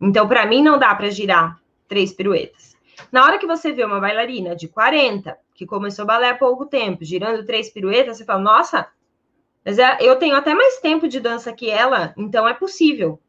[0.00, 2.71] Então, para mim, não dá para girar três piruetas.
[3.10, 7.04] Na hora que você vê uma bailarina de 40, que começou balé há pouco tempo,
[7.04, 8.88] girando três piruetas, você fala, nossa,
[9.64, 13.20] mas é, eu tenho até mais tempo de dança que ela, então é possível.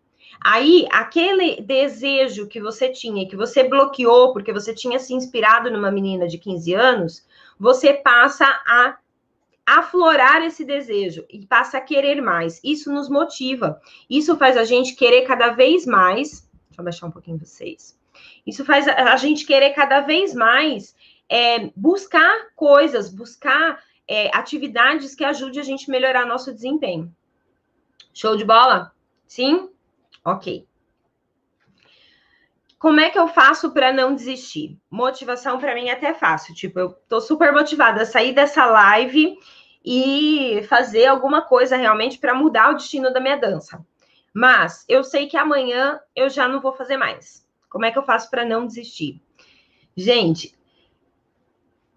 [0.43, 5.91] Aí, aquele desejo que você tinha, que você bloqueou porque você tinha se inspirado numa
[5.91, 7.26] menina de 15 anos,
[7.58, 8.97] você passa a
[9.65, 12.60] aflorar esse desejo e passa a querer mais.
[12.63, 13.80] Isso nos motiva.
[14.10, 16.49] Isso faz a gente querer cada vez mais.
[16.67, 17.97] Deixa eu baixar um pouquinho vocês.
[18.45, 20.95] Isso faz a gente querer cada vez mais
[21.30, 27.13] é, buscar coisas, buscar é, atividades que ajudem a gente a melhorar nosso desempenho.
[28.13, 28.91] Show de bola?
[29.28, 29.69] Sim?
[30.23, 30.67] Ok.
[32.78, 34.78] Como é que eu faço para não desistir?
[34.91, 36.54] Motivação para mim é até fácil.
[36.54, 39.38] Tipo, eu tô super motivada a sair dessa live
[39.86, 43.84] e fazer alguma coisa realmente para mudar o destino da minha dança.
[44.34, 47.42] Mas eu sei que amanhã eu já não vou fazer mais.
[47.73, 49.19] Como é que eu faço para não desistir?
[49.97, 50.53] Gente,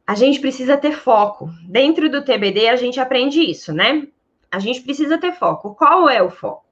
[0.07, 1.51] a gente precisa ter foco.
[1.69, 4.09] Dentro do TBD, a gente aprende isso, né?
[4.51, 5.75] A gente precisa ter foco.
[5.75, 6.65] Qual é o foco?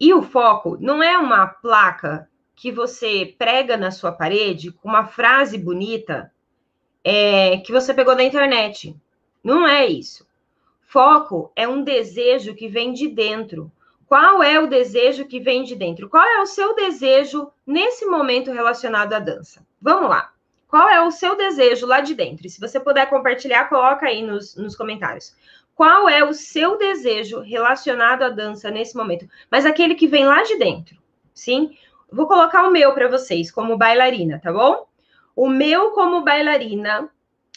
[0.00, 5.04] E o foco não é uma placa que você prega na sua parede com uma
[5.04, 6.32] frase bonita
[7.04, 8.96] é, que você pegou da internet.
[9.42, 10.26] Não é isso.
[10.80, 13.70] Foco é um desejo que vem de dentro.
[14.06, 16.08] Qual é o desejo que vem de dentro?
[16.08, 19.66] Qual é o seu desejo nesse momento relacionado à dança?
[19.80, 20.32] Vamos lá.
[20.68, 22.46] Qual é o seu desejo lá de dentro?
[22.46, 25.34] E se você puder compartilhar, coloca aí nos, nos comentários.
[25.74, 29.28] Qual é o seu desejo relacionado à dança nesse momento?
[29.50, 30.96] Mas aquele que vem lá de dentro,
[31.32, 31.76] sim?
[32.10, 34.86] Vou colocar o meu para vocês como bailarina, tá bom?
[35.34, 37.10] O meu como bailarina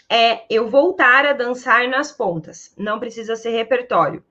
[0.09, 2.73] é eu voltar a dançar nas pontas.
[2.77, 4.23] Não precisa ser repertório,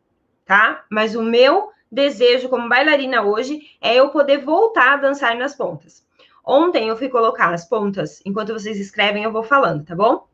[0.44, 0.84] tá?
[0.90, 6.04] Mas o meu desejo como bailarina hoje é eu poder voltar a dançar nas pontas.
[6.44, 10.26] Ontem eu fui colocar as pontas, enquanto vocês escrevem, eu vou falando, tá bom?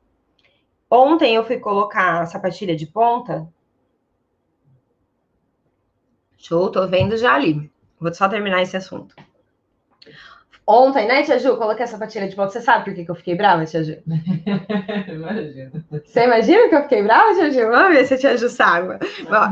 [0.91, 3.49] Ontem eu fui colocar a sapatilha de ponta.
[6.37, 7.73] Show, tô vendo já ali.
[7.99, 9.15] Vou só terminar esse assunto.
[10.67, 11.57] Ontem, né, Tia Ju?
[11.57, 12.51] Coloquei essa sapatilha de ponta.
[12.51, 13.97] Você sabe por que, que eu fiquei brava, Tia Ju?
[15.13, 15.73] Imagina.
[15.91, 17.69] Você imagina que eu fiquei brava, Tia Ju?
[17.69, 18.99] Vamos ver se a Tia Ju sabe.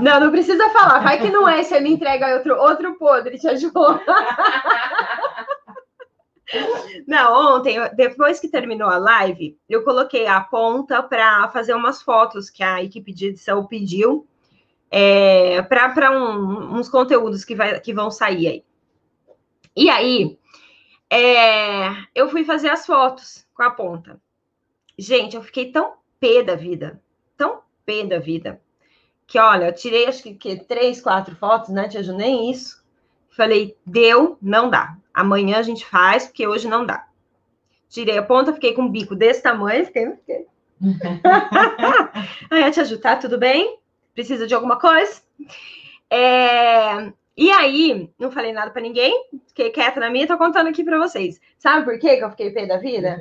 [0.01, 1.01] Não, não precisa falar.
[1.01, 3.73] Vai que não é, você me entrega outro, outro podre, Tia Ju.
[7.07, 12.51] Não, ontem, depois que terminou a live, eu coloquei a ponta para fazer umas fotos
[12.51, 14.27] que a equipe de edição pediu
[14.91, 18.65] é, para um, uns conteúdos que, vai, que vão sair aí.
[19.77, 20.40] E aí,
[21.11, 24.21] é, eu fui fazer as fotos com a ponta.
[24.97, 27.03] Gente, eu fiquei tão pé da vida,
[27.37, 28.61] tão pé da vida,
[29.27, 32.13] que olha, eu tirei acho que, que três, quatro fotos, né, Tia Ju?
[32.13, 32.85] Nem isso.
[33.31, 34.97] Falei, deu, não dá.
[35.15, 37.07] Amanhã a gente faz, porque hoje não dá.
[37.89, 40.11] tirei a ponta, fiquei com um bico desse tamanho, fiquei.
[40.17, 40.47] fiquei.
[42.51, 43.79] Aí a tia Ju, tá tudo bem?
[44.15, 45.23] Precisa de alguma coisa?
[46.11, 47.13] É...
[47.41, 50.99] E aí, não falei nada para ninguém, fiquei quieta na minha, tô contando aqui para
[50.99, 51.41] vocês.
[51.57, 53.19] Sabe por quê que eu fiquei pé da vida?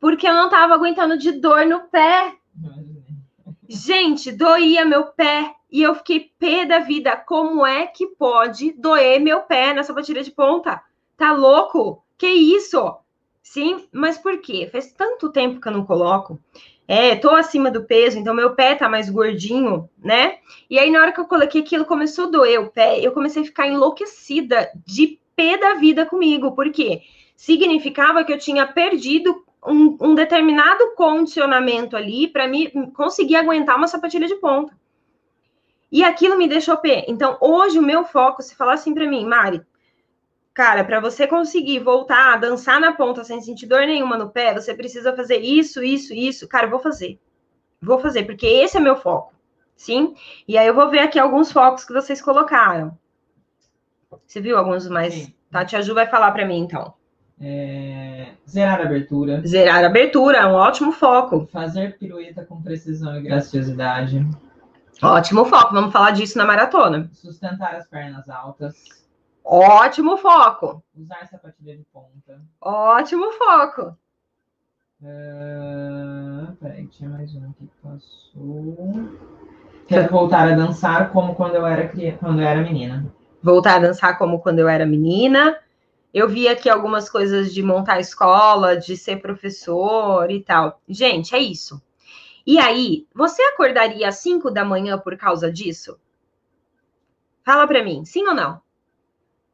[0.00, 2.34] Porque eu não tava aguentando de dor no pé.
[3.68, 7.16] Gente, doía meu pé e eu fiquei pé da vida.
[7.16, 10.82] Como é que pode doer meu pé nessa batida de ponta?
[11.16, 12.04] Tá louco?
[12.18, 12.96] Que isso?
[13.44, 14.68] Sim, mas por quê?
[14.72, 16.40] Faz tanto tempo que eu não coloco.
[16.94, 20.36] É, tô acima do peso, então meu pé tá mais gordinho, né?
[20.68, 23.40] E aí, na hora que eu coloquei aquilo, começou a doer o pé, eu comecei
[23.40, 27.00] a ficar enlouquecida de pé da vida comigo, porque
[27.34, 33.88] significava que eu tinha perdido um, um determinado condicionamento ali para me conseguir aguentar uma
[33.88, 34.78] sapatilha de ponta.
[35.90, 37.06] E aquilo me deixou pé.
[37.08, 39.62] Então, hoje o meu foco, se falar assim para mim, Mari,
[40.54, 44.52] Cara, para você conseguir voltar a dançar na ponta sem sentir dor nenhuma no pé,
[44.52, 46.46] você precisa fazer isso, isso, isso.
[46.46, 47.18] Cara, vou fazer.
[47.80, 49.32] Vou fazer, porque esse é meu foco.
[49.74, 50.14] Sim?
[50.46, 52.96] E aí eu vou ver aqui alguns focos que vocês colocaram.
[54.26, 55.14] Você viu alguns mais?
[55.14, 55.34] Sim.
[55.50, 56.94] Tá, Tia Ju vai falar para mim, então.
[57.40, 58.28] É...
[58.48, 59.42] Zerar a abertura.
[59.46, 61.48] Zerar a abertura, é um ótimo foco.
[61.50, 64.24] Fazer pirueta com precisão e graciosidade.
[65.02, 67.10] Ótimo foco, vamos falar disso na maratona.
[67.12, 69.01] Sustentar as pernas altas.
[69.44, 70.82] Ótimo foco.
[70.96, 72.40] Usar sapatilha de ponta.
[72.60, 73.96] Ótimo foco.
[75.02, 79.10] Uh, peraí, tinha mais um aqui que passou.
[79.88, 83.12] Quero voltar a dançar como quando eu era quando eu era menina.
[83.42, 85.58] Voltar a dançar como quando eu era menina.
[86.14, 90.80] Eu vi aqui algumas coisas de montar escola, de ser professor e tal.
[90.88, 91.82] Gente, é isso.
[92.46, 95.98] E aí, você acordaria às 5 da manhã por causa disso?
[97.44, 98.60] Fala para mim, sim ou não?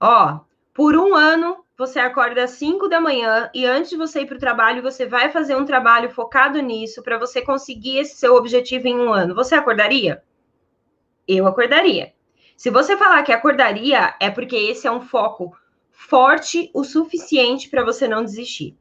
[0.00, 0.40] Ó,
[0.72, 4.36] por um ano você acorda às 5 da manhã e antes de você ir para
[4.36, 8.88] o trabalho, você vai fazer um trabalho focado nisso para você conseguir esse seu objetivo
[8.88, 9.34] em um ano.
[9.34, 10.22] Você acordaria?
[11.26, 12.12] Eu acordaria.
[12.56, 15.56] Se você falar que acordaria, é porque esse é um foco
[15.90, 18.76] forte o suficiente para você não desistir.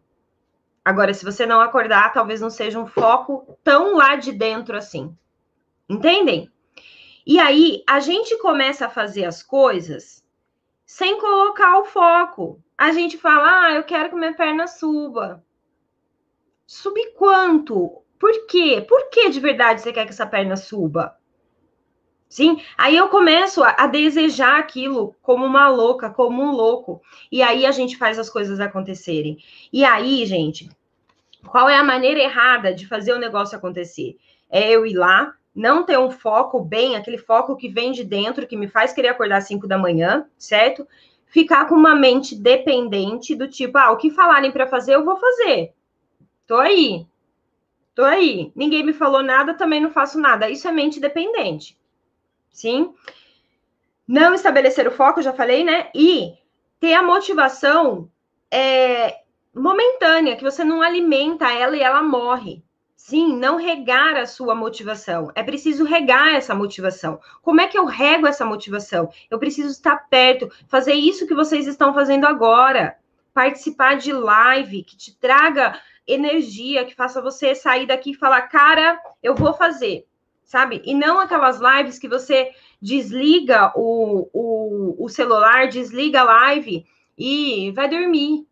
[0.83, 5.15] Agora, se você não acordar, talvez não seja um foco tão lá de dentro assim.
[5.89, 6.49] Entendem?
[7.25, 10.23] E aí, a gente começa a fazer as coisas
[10.87, 12.63] sem colocar o foco.
[12.77, 15.43] A gente fala, ah, eu quero que minha perna suba.
[16.65, 18.01] Subir quanto?
[18.17, 18.83] Por quê?
[18.87, 21.17] Por que de verdade você quer que essa perna suba?
[22.29, 27.01] Sim, aí eu começo a, a, desejar aquilo como uma louca, como um louco.
[27.31, 29.37] E aí a gente faz as coisas acontecerem.
[29.71, 30.69] E aí, gente,
[31.45, 34.17] qual é a maneira errada de fazer o negócio acontecer?
[34.49, 38.45] É eu ir lá, não ter um foco bem, aquele foco que vem de dentro,
[38.45, 40.87] que me faz querer acordar às 5 da manhã, certo?
[41.25, 45.17] Ficar com uma mente dependente do tipo, ah, o que falarem para fazer, eu vou
[45.17, 45.73] fazer.
[46.45, 47.07] Tô aí.
[47.95, 48.51] Tô aí.
[48.55, 50.47] Ninguém me falou nada, também não faço nada.
[50.47, 51.75] Isso é mente dependente.
[52.51, 52.93] Sim?
[54.07, 55.89] Não estabelecer o foco, já falei, né?
[55.95, 56.35] E
[56.79, 58.11] ter a motivação
[58.51, 59.21] é,
[59.55, 62.63] momentânea, que você não alimenta ela e ela morre.
[63.07, 65.31] Sim, não regar a sua motivação.
[65.33, 67.21] É preciso regar essa motivação.
[67.41, 69.09] Como é que eu rego essa motivação?
[69.31, 72.97] Eu preciso estar perto, fazer isso que vocês estão fazendo agora.
[73.33, 78.99] Participar de live que te traga energia, que faça você sair daqui e falar, cara,
[79.23, 80.05] eu vou fazer,
[80.43, 80.81] sabe?
[80.83, 86.85] E não aquelas lives que você desliga o, o, o celular, desliga a live
[87.17, 88.45] e vai dormir.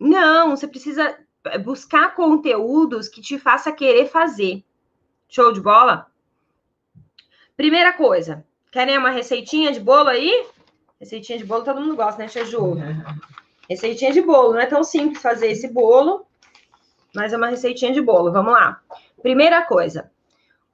[0.00, 1.16] Não, você precisa
[1.62, 4.64] buscar conteúdos que te faça querer fazer.
[5.28, 6.06] Show de bola?
[7.56, 10.46] Primeira coisa, querem uma receitinha de bolo aí?
[10.98, 12.74] Receitinha de bolo todo mundo gosta, né, Tia Ju?
[13.68, 16.26] Receitinha de bolo, não é tão simples fazer esse bolo,
[17.14, 18.30] mas é uma receitinha de bolo.
[18.30, 18.82] Vamos lá.
[19.22, 20.10] Primeira coisa,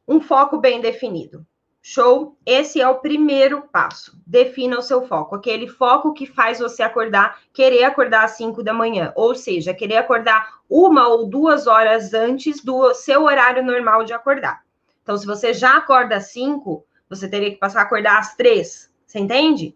[0.09, 1.47] um foco bem definido.
[1.83, 2.37] Show?
[2.45, 4.21] Esse é o primeiro passo.
[4.27, 8.73] Defina o seu foco, aquele foco que faz você acordar, querer acordar às 5 da
[8.73, 14.13] manhã, ou seja, querer acordar uma ou duas horas antes do seu horário normal de
[14.13, 14.63] acordar.
[15.03, 18.91] Então, se você já acorda às 5, você teria que passar a acordar às 3.
[19.07, 19.75] Você entende?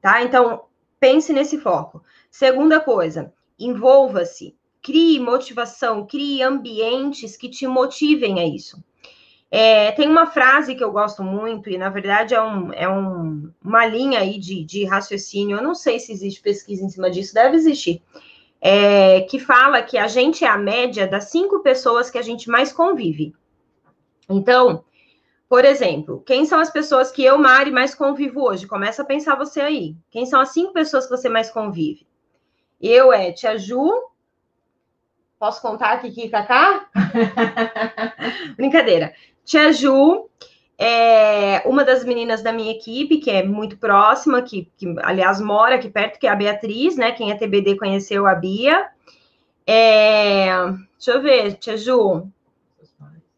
[0.00, 0.22] Tá?
[0.22, 0.64] Então,
[0.98, 2.02] pense nesse foco.
[2.30, 8.82] Segunda coisa, envolva-se, crie motivação, crie ambientes que te motivem a isso.
[9.50, 13.50] É, tem uma frase que eu gosto muito, e na verdade é, um, é um,
[13.62, 17.32] uma linha aí de, de raciocínio, eu não sei se existe pesquisa em cima disso,
[17.32, 18.02] deve existir,
[18.60, 22.50] é, que fala que a gente é a média das cinco pessoas que a gente
[22.50, 23.34] mais convive.
[24.28, 24.84] Então,
[25.48, 28.66] por exemplo, quem são as pessoas que eu, Mari, mais convivo hoje?
[28.66, 29.94] Começa a pensar você aí.
[30.10, 32.04] Quem são as cinco pessoas que você mais convive?
[32.80, 33.92] Eu é Tia Ju,
[35.38, 36.88] Posso contar e Kaká?
[38.56, 39.14] Brincadeira.
[39.46, 40.28] Tia Ju
[40.76, 45.76] é uma das meninas da minha equipe, que é muito próxima, que, que aliás mora
[45.76, 47.12] aqui perto, que é a Beatriz, né?
[47.12, 48.88] Quem é TBD conheceu a Bia.
[49.64, 50.48] É,
[50.96, 52.28] deixa eu ver, Tia Ju.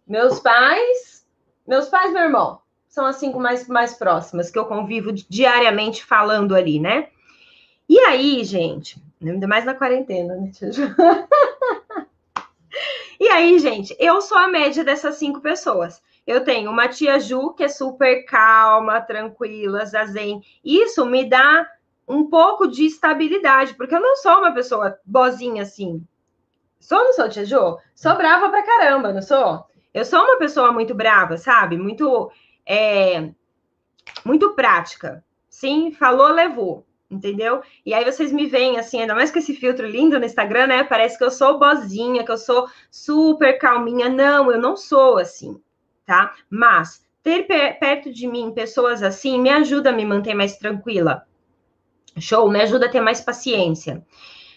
[0.06, 1.26] Meus pais.
[1.66, 2.59] Meus pais, meu irmão.
[2.88, 7.09] São as cinco mais, mais próximas que eu convivo diariamente falando ali, né?
[7.86, 10.82] E aí, gente, ainda mais na quarentena, né, Tia Ju?
[13.19, 16.03] E aí, gente, eu sou a média dessas cinco pessoas.
[16.27, 20.43] Eu tenho uma tia Ju, que é super calma, tranquila, zazen.
[20.64, 21.66] Isso me dá
[22.07, 26.05] um pouco de estabilidade, porque eu não sou uma pessoa bozinha assim.
[26.79, 27.79] Sou ou não sou, tia Ju?
[27.95, 29.66] Sou brava pra caramba, não sou?
[29.93, 31.77] Eu sou uma pessoa muito brava, sabe?
[31.77, 32.31] Muito,
[32.66, 33.31] é,
[34.25, 35.25] muito prática.
[35.49, 37.62] Sim, falou, levou entendeu?
[37.84, 40.84] E aí vocês me veem assim, ainda mais com esse filtro lindo no Instagram, né?
[40.84, 44.09] Parece que eu sou bozinha, que eu sou super calminha.
[44.09, 45.61] Não, eu não sou assim,
[46.04, 46.34] tá?
[46.50, 47.44] Mas ter
[47.78, 51.24] perto de mim pessoas assim me ajuda a me manter mais tranquila.
[52.18, 54.04] Show, me ajuda a ter mais paciência.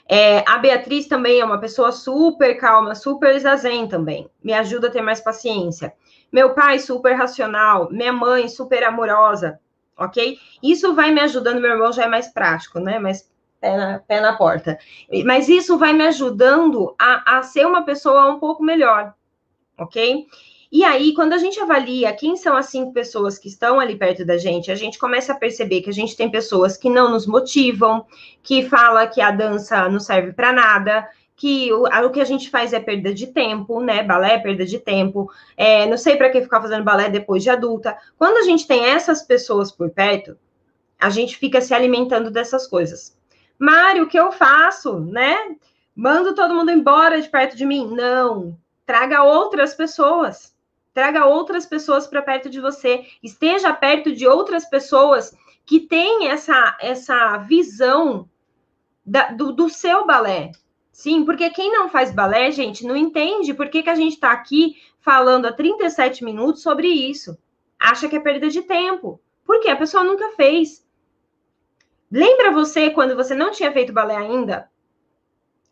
[0.07, 4.29] É, a Beatriz também é uma pessoa super calma, super zazen também.
[4.43, 5.93] Me ajuda a ter mais paciência.
[6.31, 7.89] Meu pai, super racional.
[7.91, 9.59] Minha mãe, super amorosa
[10.03, 10.37] ok?
[10.61, 12.99] Isso vai me ajudando, meu irmão já é mais prático, né?
[12.99, 13.29] Mais
[13.59, 14.77] pé na, pé na porta.
[15.25, 19.13] Mas isso vai me ajudando a, a ser uma pessoa um pouco melhor,
[19.77, 20.25] ok?
[20.71, 24.25] E aí, quando a gente avalia quem são as cinco pessoas que estão ali perto
[24.25, 27.27] da gente, a gente começa a perceber que a gente tem pessoas que não nos
[27.27, 28.05] motivam,
[28.41, 31.05] que fala que a dança não serve para nada,
[31.41, 34.03] que o, o, que a gente faz é perda de tempo, né?
[34.03, 35.27] Balé é perda de tempo.
[35.57, 37.97] É, não sei para que ficar fazendo balé depois de adulta.
[38.15, 40.37] Quando a gente tem essas pessoas por perto,
[40.99, 43.17] a gente fica se alimentando dessas coisas.
[43.57, 45.35] Mário, o que eu faço, né?
[45.95, 47.87] Mando todo mundo embora de perto de mim?
[47.91, 48.55] Não.
[48.85, 50.55] Traga outras pessoas.
[50.93, 53.03] Traga outras pessoas para perto de você.
[53.23, 55.35] Esteja perto de outras pessoas
[55.65, 58.29] que têm essa, essa visão
[59.03, 60.51] da, do, do seu balé,
[61.01, 64.31] Sim, porque quem não faz balé, gente, não entende por que, que a gente está
[64.31, 67.35] aqui falando há 37 minutos sobre isso.
[67.79, 69.19] Acha que é perda de tempo.
[69.43, 70.85] Porque a pessoa nunca fez.
[72.11, 74.69] Lembra você quando você não tinha feito balé ainda?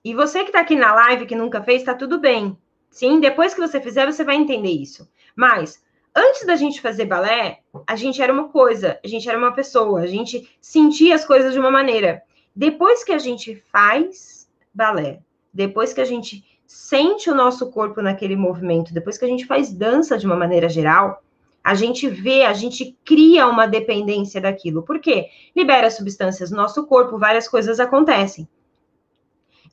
[0.03, 2.57] E você que está aqui na live que nunca fez, está tudo bem.
[2.89, 5.07] Sim, depois que você fizer, você vai entender isso.
[5.35, 5.79] Mas
[6.15, 10.01] antes da gente fazer balé, a gente era uma coisa, a gente era uma pessoa,
[10.01, 12.23] a gente sentia as coisas de uma maneira.
[12.55, 14.38] Depois que a gente faz,
[14.73, 15.19] balé,
[15.53, 19.73] depois que a gente sente o nosso corpo naquele movimento, depois que a gente faz
[19.73, 21.23] dança de uma maneira geral,
[21.63, 24.83] a gente vê, a gente cria uma dependência daquilo.
[24.83, 25.27] Por quê?
[25.55, 28.47] Libera substâncias no nosso corpo, várias coisas acontecem.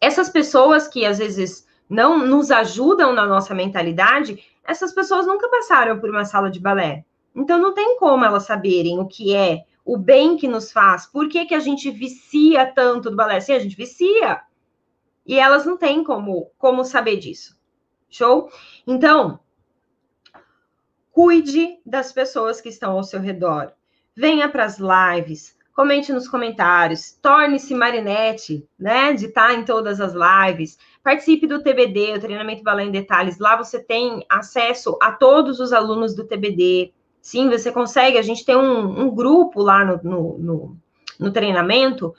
[0.01, 5.99] Essas pessoas que às vezes não nos ajudam na nossa mentalidade, essas pessoas nunca passaram
[5.99, 7.05] por uma sala de balé.
[7.34, 11.07] Então não tem como elas saberem o que é o bem que nos faz.
[11.07, 13.38] Por que, que a gente vicia tanto do balé?
[13.40, 14.40] Sim, a gente vicia.
[15.27, 17.57] E elas não têm como, como saber disso.
[18.09, 18.49] Show?
[18.87, 19.41] Então,
[21.11, 23.72] cuide das pessoas que estão ao seu redor.
[24.14, 29.12] Venha para as lives, comente nos comentários, torne-se marinete, né?
[29.12, 30.79] De estar em todas as lives.
[31.03, 33.39] Participe do TBD, o treinamento balé em detalhes.
[33.39, 36.93] Lá você tem acesso a todos os alunos do TBD.
[37.20, 38.16] Sim, você consegue.
[38.16, 40.77] A gente tem um, um grupo lá no, no, no,
[41.18, 42.14] no treinamento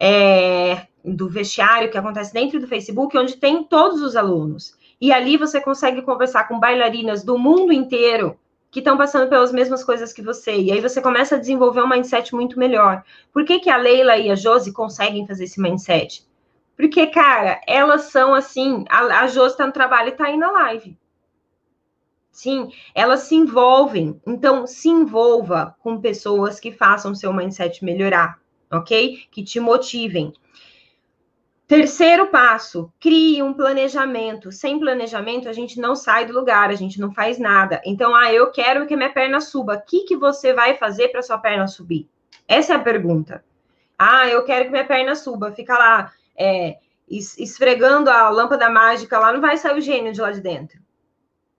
[0.00, 4.76] é, do vestiário que acontece dentro do Facebook, onde tem todos os alunos.
[5.00, 8.38] E ali você consegue conversar com bailarinas do mundo inteiro
[8.70, 10.56] que estão passando pelas mesmas coisas que você.
[10.56, 13.02] E aí você começa a desenvolver um mindset muito melhor.
[13.32, 16.26] Por que, que a Leila e a Josi conseguem fazer esse mindset?
[16.76, 18.84] Porque, cara, elas são assim.
[18.88, 20.98] A, a Josi está no trabalho e está aí na live.
[22.30, 24.20] Sim, elas se envolvem.
[24.26, 28.38] Então, se envolva com pessoas que façam seu mindset melhorar
[28.70, 29.18] ok?
[29.30, 30.32] Que te motivem.
[31.68, 34.50] Terceiro passo, crie um planejamento.
[34.50, 37.78] Sem planejamento, a gente não sai do lugar, a gente não faz nada.
[37.84, 39.74] Então, ah, eu quero que minha perna suba.
[39.74, 42.08] O que, que você vai fazer para sua perna subir?
[42.48, 43.44] Essa é a pergunta.
[43.98, 45.52] Ah, eu quero que minha perna suba.
[45.52, 50.30] Fica lá é, esfregando a lâmpada mágica lá, não vai sair o gênio de lá
[50.30, 50.80] de dentro.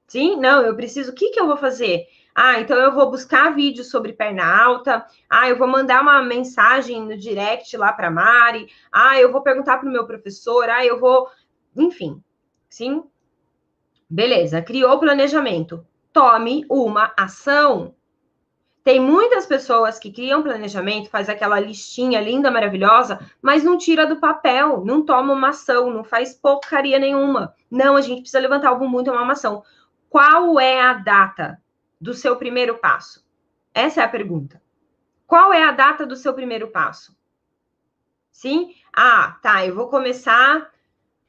[0.07, 0.37] Sim?
[0.37, 1.11] Não, eu preciso.
[1.11, 2.07] O que, que eu vou fazer?
[2.33, 5.05] Ah, então eu vou buscar vídeos sobre perna alta.
[5.29, 8.67] Ah, eu vou mandar uma mensagem no direct lá para Mari.
[8.91, 10.69] Ah, eu vou perguntar para o meu professor.
[10.69, 11.27] Ah, eu vou.
[11.75, 12.23] Enfim,
[12.69, 13.03] sim?
[14.09, 15.85] Beleza, criou o planejamento.
[16.13, 17.93] Tome uma ação.
[18.83, 24.19] Tem muitas pessoas que criam planejamento, faz aquela listinha linda, maravilhosa, mas não tira do
[24.19, 27.53] papel, não toma uma ação, não faz porcaria nenhuma.
[27.69, 29.61] Não, a gente precisa levantar algo muito uma ação.
[30.09, 31.61] Qual é a data
[31.99, 33.25] do seu primeiro passo?
[33.73, 34.61] Essa é a pergunta.
[35.27, 37.15] Qual é a data do seu primeiro passo?
[38.31, 38.73] Sim?
[38.93, 40.71] Ah, tá, eu vou começar.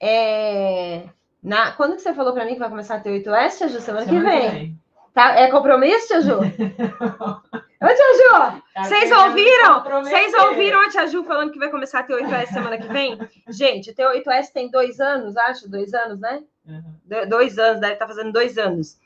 [0.00, 1.08] É,
[1.42, 1.72] na...
[1.72, 3.80] Quando que você falou para mim que vai começar a ter 8S, Ju?
[3.80, 4.50] Semana, Semana que vem.
[4.50, 4.80] Vem.
[5.12, 6.38] Tá, é compromisso, Tia Ju?
[6.40, 9.82] Ô, Tia Ju, tá vocês ouviram?
[9.82, 13.18] Vocês ouviram a Tia Ju falando que vai começar a ter 8S semana que vem?
[13.48, 16.42] Gente, ter 8S tem dois anos, acho, dois anos, né?
[16.66, 17.28] Uhum.
[17.28, 18.98] Dois anos, deve estar tá fazendo dois anos.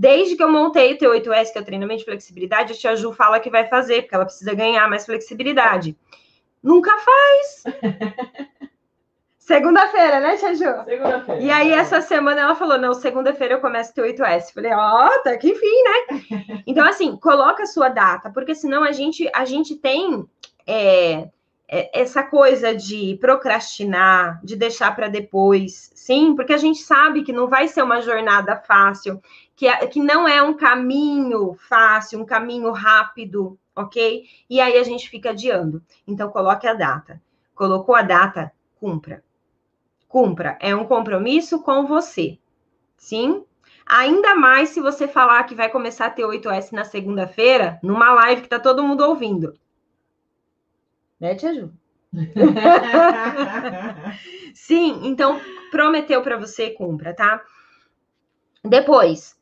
[0.00, 3.12] Desde que eu montei o T8S, que é o treinamento de flexibilidade, a Tia Ju
[3.12, 5.98] fala que vai fazer, porque ela precisa ganhar mais flexibilidade.
[6.62, 7.64] Nunca faz.
[9.36, 10.84] Segunda-feira, né, Tia Ju?
[10.84, 11.42] Segunda-feira.
[11.42, 14.54] E aí, essa semana ela falou: não, segunda-feira eu começo o 8S.
[14.54, 16.62] Falei, ó, oh, até que enfim, né?
[16.64, 20.24] então, assim, coloca a sua data, porque senão a gente, a gente tem
[20.64, 21.28] é,
[21.68, 27.32] é, essa coisa de procrastinar, de deixar para depois, sim, porque a gente sabe que
[27.32, 29.20] não vai ser uma jornada fácil,
[29.58, 34.24] que, é, que não é um caminho fácil, um caminho rápido, ok?
[34.48, 35.82] E aí a gente fica adiando.
[36.06, 37.20] Então, coloque a data.
[37.56, 39.20] Colocou a data, cumpra
[40.06, 42.38] Cumpra, é um compromisso com você.
[42.96, 43.44] Sim?
[43.84, 48.42] Ainda mais se você falar que vai começar a ter 8S na segunda-feira, numa live
[48.42, 49.58] que tá todo mundo ouvindo.
[51.18, 51.72] Né, Tia Ju?
[54.54, 55.40] Sim, então
[55.72, 57.42] prometeu para você, cumpra, tá?
[58.64, 59.37] Depois,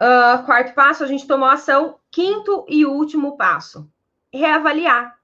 [0.00, 1.98] uh, quarto passo, a gente tomou ação.
[2.10, 3.88] Quinto e último passo,
[4.32, 5.16] reavaliar.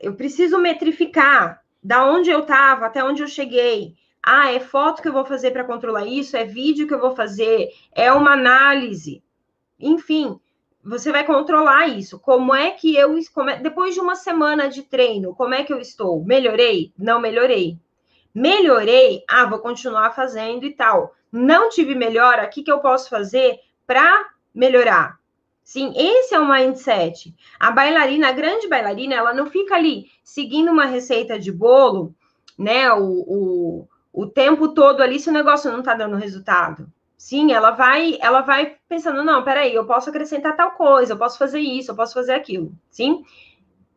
[0.00, 3.96] Eu preciso metrificar da onde eu estava até onde eu cheguei.
[4.22, 7.14] Ah, é foto que eu vou fazer para controlar isso, é vídeo que eu vou
[7.14, 9.22] fazer, é uma análise.
[9.78, 10.38] Enfim,
[10.82, 12.18] você vai controlar isso.
[12.18, 13.16] Como é que eu
[13.48, 16.24] é, depois de uma semana de treino, como é que eu estou?
[16.24, 16.92] Melhorei?
[16.96, 17.78] Não melhorei.
[18.38, 19.24] Melhorei?
[19.28, 21.12] Ah, vou continuar fazendo e tal.
[21.32, 25.18] Não tive melhora, o que, que eu posso fazer para melhorar?
[25.64, 27.34] Sim, esse é o mindset.
[27.58, 32.14] A bailarina, a grande bailarina, ela não fica ali seguindo uma receita de bolo,
[32.56, 32.92] né?
[32.92, 36.86] O, o, o tempo todo ali, se o negócio não tá dando resultado.
[37.16, 41.36] Sim, ela vai, ela vai pensando, não, peraí, eu posso acrescentar tal coisa, eu posso
[41.36, 42.72] fazer isso, eu posso fazer aquilo.
[42.88, 43.24] Sim?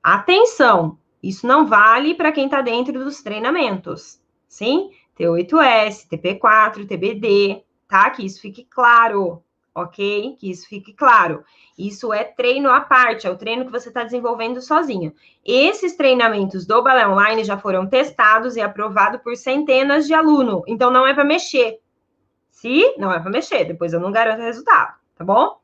[0.01, 4.19] Atenção, isso não vale para quem está dentro dos treinamentos.
[4.51, 4.91] Sim?
[5.17, 8.09] T8S, TP4, TBD, tá?
[8.09, 9.41] Que isso fique claro
[9.73, 10.35] ok?
[10.37, 11.43] Que isso fique claro.
[11.77, 15.13] Isso é treino à parte, é o treino que você está desenvolvendo sozinho.
[15.45, 20.91] Esses treinamentos do Balé Online já foram testados e aprovados por centenas de alunos, então
[20.91, 21.79] não é para mexer.
[22.49, 25.60] Se não é para mexer, depois eu não garanto resultado, tá bom?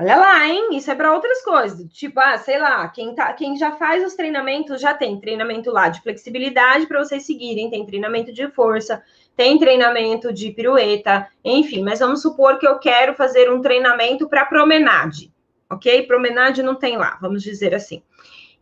[0.00, 0.68] Olha lá, hein?
[0.76, 1.84] Isso é para outras coisas.
[1.92, 5.88] Tipo, ah, sei lá, quem, tá, quem já faz os treinamentos já tem treinamento lá
[5.88, 9.02] de flexibilidade para vocês seguirem, tem treinamento de força,
[9.36, 11.82] tem treinamento de pirueta, enfim.
[11.82, 15.32] Mas vamos supor que eu quero fazer um treinamento para promenade,
[15.68, 16.04] ok?
[16.04, 18.00] Promenade não tem lá, vamos dizer assim.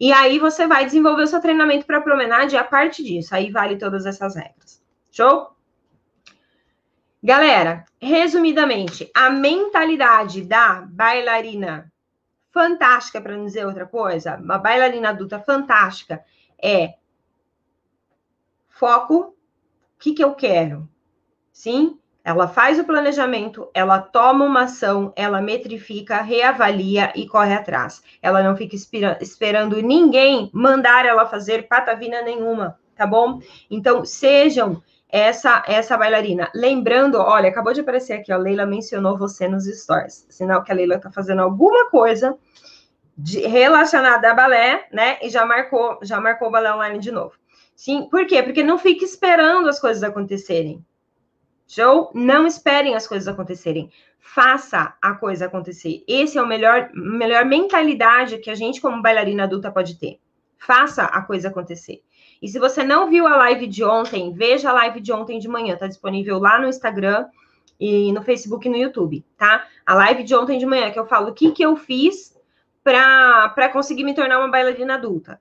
[0.01, 3.35] E aí você vai desenvolver o seu treinamento para promenade a parte disso.
[3.35, 4.83] Aí vale todas essas regras.
[5.11, 5.56] Show?
[7.27, 11.93] Galera, resumidamente, a mentalidade da bailarina
[12.53, 16.25] fantástica, para não dizer outra coisa, uma bailarina adulta fantástica
[16.57, 16.95] é
[18.69, 19.35] foco, o
[19.99, 20.89] que, que eu quero?
[21.53, 28.05] Sim, ela faz o planejamento, ela toma uma ação, ela metrifica, reavalia e corre atrás.
[28.23, 28.77] Ela não fica
[29.21, 33.41] esperando ninguém mandar ela fazer patavina nenhuma, tá bom?
[33.69, 36.51] Então, sejam essa essa bailarina.
[36.55, 40.27] Lembrando, olha, acabou de aparecer aqui, ó, Leila mencionou você nos stories.
[40.29, 42.37] Sinal que a Leila tá fazendo alguma coisa
[43.17, 45.19] de, relacionada a balé, né?
[45.23, 47.35] E já marcou, já marcou o balé online de novo.
[47.75, 48.43] Sim, por quê?
[48.43, 50.85] Porque não fique esperando as coisas acontecerem.
[51.69, 52.11] Show?
[52.15, 53.91] Não esperem as coisas acontecerem.
[54.19, 56.03] Faça a coisa acontecer.
[56.07, 60.21] Esse é o melhor, melhor mentalidade que a gente, como bailarina adulta, pode ter.
[60.59, 62.03] Faça a coisa acontecer.
[62.41, 65.49] E se você não viu a live de ontem, veja a live de ontem de
[65.49, 67.27] manhã, tá disponível lá no Instagram
[67.79, 69.67] e no Facebook e no YouTube, tá?
[69.85, 72.37] A live de ontem de manhã, que eu falo o que, que eu fiz
[72.83, 75.41] para conseguir me tornar uma bailarina adulta.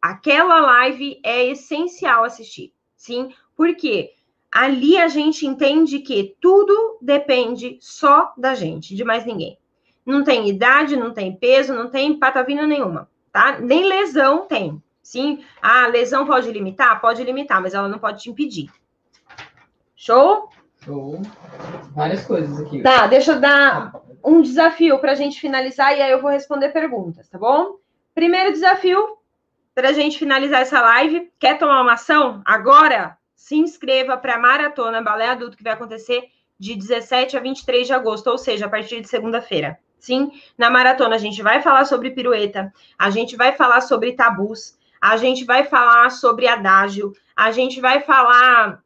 [0.00, 3.34] Aquela live é essencial assistir, sim?
[3.56, 4.12] Porque
[4.50, 9.58] ali a gente entende que tudo depende só da gente, de mais ninguém.
[10.04, 13.58] Não tem idade, não tem peso, não tem patavina nenhuma, tá?
[13.58, 14.82] Nem lesão tem.
[15.04, 16.98] Sim, a lesão pode limitar?
[16.98, 18.70] Pode limitar, mas ela não pode te impedir.
[19.94, 20.48] Show?
[20.82, 21.20] Show.
[21.94, 22.82] Várias coisas aqui.
[22.82, 23.92] Tá, deixa eu dar.
[24.24, 27.76] um desafio para a gente finalizar e aí eu vou responder perguntas, tá bom?
[28.14, 29.18] Primeiro desafio
[29.74, 31.30] para a gente finalizar essa live.
[31.38, 32.40] Quer tomar uma ação?
[32.42, 37.86] Agora, se inscreva para a Maratona Balé Adulto que vai acontecer de 17 a 23
[37.86, 39.78] de agosto, ou seja, a partir de segunda-feira.
[39.98, 44.78] Sim, na maratona a gente vai falar sobre pirueta, a gente vai falar sobre tabus,
[45.04, 48.82] a gente vai falar sobre adágio, a gente vai falar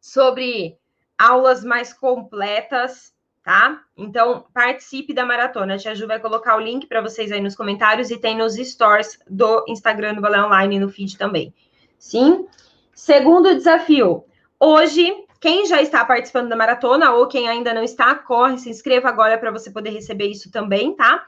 [0.00, 0.78] sobre
[1.18, 3.12] aulas mais completas,
[3.42, 3.80] tá?
[3.96, 5.74] Então, participe da maratona.
[5.74, 8.54] A Tia Ju vai colocar o link para vocês aí nos comentários e tem nos
[8.54, 11.52] stores do Instagram do Balé Online no feed também.
[11.98, 12.46] Sim?
[12.94, 14.24] Segundo desafio.
[14.60, 19.08] Hoje, quem já está participando da maratona ou quem ainda não está, corre, se inscreva
[19.08, 21.26] agora para você poder receber isso também, tá?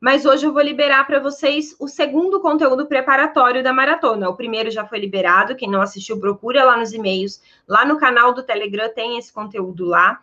[0.00, 4.30] Mas hoje eu vou liberar para vocês o segundo conteúdo preparatório da maratona.
[4.30, 7.42] O primeiro já foi liberado, quem não assistiu, procura lá nos e-mails.
[7.68, 10.18] Lá no canal do Telegram tem esse conteúdo lá.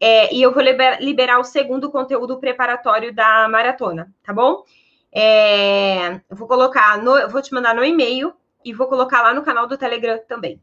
[0.00, 0.62] É, e eu vou
[0.98, 4.64] liberar o segundo conteúdo preparatório da maratona, tá bom?
[5.12, 8.32] É, eu vou colocar, no, vou te mandar no e-mail
[8.64, 10.60] e vou colocar lá no canal do Telegram também.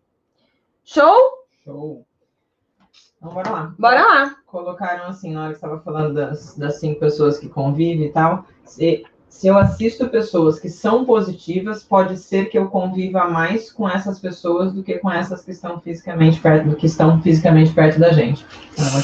[0.84, 1.47] Show?
[1.63, 2.05] Show.
[3.18, 3.76] Então, bora lá.
[3.78, 4.36] Bora lá.
[4.45, 8.45] Colocaram assim, na hora que estava falando das, das cinco pessoas que convivem e tal.
[8.63, 13.89] Se, se eu assisto pessoas que são positivas, pode ser que eu conviva mais com
[13.89, 18.11] essas pessoas do que com essas que estão fisicamente perto, que estão fisicamente perto da
[18.11, 18.45] gente.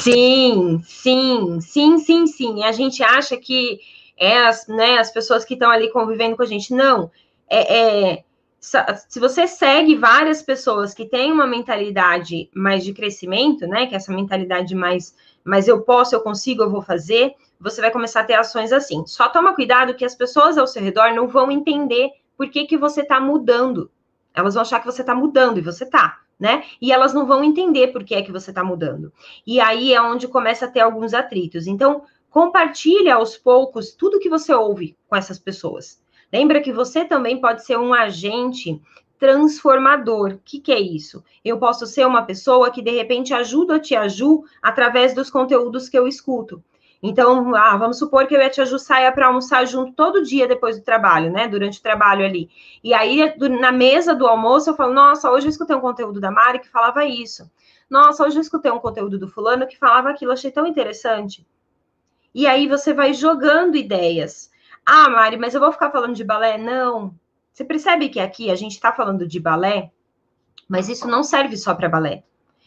[0.00, 2.64] Sim, sim, sim, sim, sim.
[2.64, 3.80] A gente acha que
[4.16, 6.72] é as, né, as pessoas que estão ali convivendo com a gente.
[6.72, 7.10] Não.
[7.48, 8.24] É, é
[9.08, 13.86] se você segue várias pessoas que têm uma mentalidade mais de crescimento, né?
[13.86, 17.90] Que é essa mentalidade mais, mas eu posso, eu consigo, eu vou fazer, você vai
[17.90, 19.06] começar a ter ações assim.
[19.06, 22.78] Só toma cuidado que as pessoas ao seu redor não vão entender por que, que
[22.78, 23.90] você está mudando.
[24.32, 26.64] Elas vão achar que você está mudando e você está, né?
[26.80, 29.12] E elas não vão entender por que é que você está mudando.
[29.46, 31.66] E aí é onde começa a ter alguns atritos.
[31.66, 36.02] Então, compartilha aos poucos tudo que você ouve com essas pessoas.
[36.32, 38.80] Lembra que você também pode ser um agente
[39.18, 40.32] transformador.
[40.32, 41.24] O que, que, é isso?
[41.44, 45.88] Eu posso ser uma pessoa que de repente ajuda a Tia Ju através dos conteúdos
[45.88, 46.62] que eu escuto.
[47.02, 50.22] Então, ah, vamos supor que eu e a Tia Ju saia para almoçar junto todo
[50.22, 51.46] dia depois do trabalho, né?
[51.46, 52.48] Durante o trabalho ali.
[52.82, 56.30] E aí, na mesa do almoço, eu falo: Nossa, hoje eu escutei um conteúdo da
[56.30, 57.50] Mari que falava isso.
[57.90, 61.46] Nossa, hoje eu escutei um conteúdo do fulano que falava aquilo, achei tão interessante.
[62.34, 64.50] E aí você vai jogando ideias.
[64.86, 66.58] Ah, Mari, mas eu vou ficar falando de balé?
[66.58, 67.14] Não.
[67.52, 69.90] Você percebe que aqui a gente está falando de balé,
[70.68, 72.24] mas isso não serve só para balé.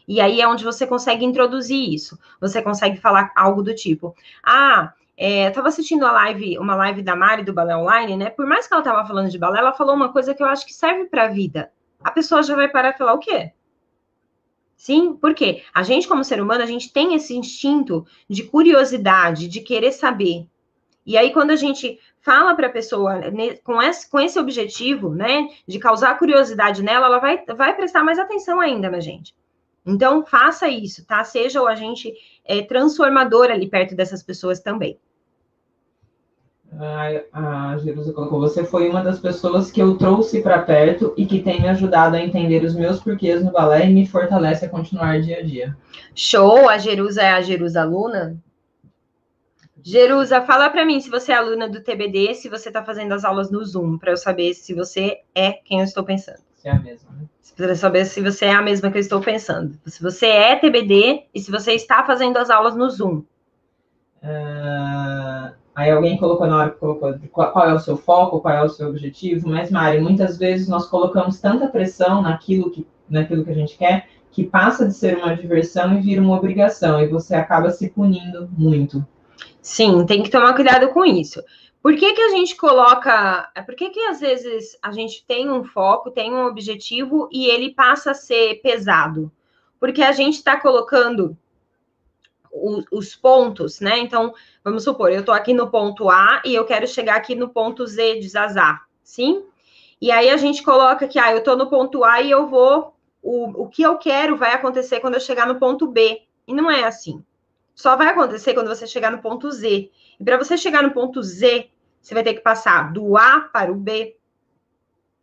[0.08, 2.18] E aí é onde você consegue introduzir isso.
[2.40, 7.16] Você consegue falar algo do tipo: Ah, é, estava assistindo a live, uma live da
[7.16, 8.30] Mari do Balé Online, né?
[8.30, 10.66] Por mais que ela estava falando de balé, ela falou uma coisa que eu acho
[10.66, 11.72] que serve para a vida.
[12.04, 13.52] A pessoa já vai parar e falar o quê?
[14.78, 19.60] Sim, porque a gente, como ser humano, a gente tem esse instinto de curiosidade, de
[19.60, 20.48] querer saber.
[21.08, 25.10] E aí, quando a gente fala para a pessoa né, com esse, com esse objetivo,
[25.10, 29.34] né, de causar curiosidade nela, ela vai, vai prestar mais atenção ainda na gente.
[29.86, 31.24] Então, faça isso, tá?
[31.24, 35.00] Seja o agente é, transformador ali perto dessas pessoas também.
[36.78, 41.26] A, a Jerusa colocou, você foi uma das pessoas que eu trouxe para perto e
[41.26, 44.70] que tem me ajudado a entender os meus porquês no balé e me fortalece a
[44.70, 45.78] continuar dia a dia.
[46.14, 46.68] Show!
[46.68, 48.38] A Jerusa é a Jerusa aluna?
[49.90, 53.24] Jerusa, fala para mim se você é aluna do TBD, se você está fazendo as
[53.24, 56.42] aulas no Zoom, para eu saber se você é quem eu estou pensando.
[56.58, 57.26] Se é a mesma, né?
[57.56, 59.80] Para saber se você é a mesma que eu estou pensando.
[59.86, 63.24] Se você é TBD e se você está fazendo as aulas no Zoom.
[64.22, 68.70] Uh, aí alguém colocou na hora colocou qual é o seu foco, qual é o
[68.70, 73.56] seu objetivo, mas Mari, muitas vezes nós colocamos tanta pressão naquilo que, naquilo que a
[73.56, 77.72] gente quer que passa de ser uma diversão e vira uma obrigação, e você acaba
[77.72, 79.04] se punindo muito.
[79.68, 81.44] Sim, tem que tomar cuidado com isso.
[81.84, 83.52] Por que, que a gente coloca.
[83.66, 87.74] Por que, que às vezes a gente tem um foco, tem um objetivo e ele
[87.74, 89.30] passa a ser pesado?
[89.78, 91.38] Porque a gente está colocando
[92.50, 94.00] os, os, pontos, né?
[94.00, 97.50] Então, vamos supor, eu estou aqui no ponto A e eu quero chegar aqui no
[97.50, 98.32] ponto Z de
[99.04, 99.44] sim?
[100.00, 102.96] E aí a gente coloca que, ah, eu estou no ponto A e eu vou.
[103.22, 106.22] O, o que eu quero vai acontecer quando eu chegar no ponto B.
[106.48, 107.22] E não é assim
[107.78, 109.92] só vai acontecer quando você chegar no ponto Z.
[110.20, 111.70] E para você chegar no ponto Z,
[112.02, 114.18] você vai ter que passar do A para o B,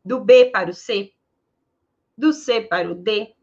[0.04, 1.12] do B para o C,
[2.16, 3.34] do C para o D.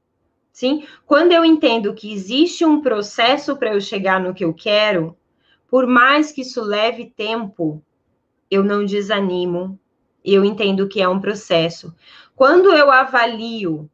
[0.53, 0.88] Sim?
[1.05, 5.18] Quando eu entendo que existe um processo para eu chegar no que eu quero,
[5.70, 7.84] por mais que isso leve tempo,
[8.49, 9.78] eu não desanimo.
[10.24, 11.93] Eu entendo que é um processo.
[12.34, 13.91] Quando eu avalio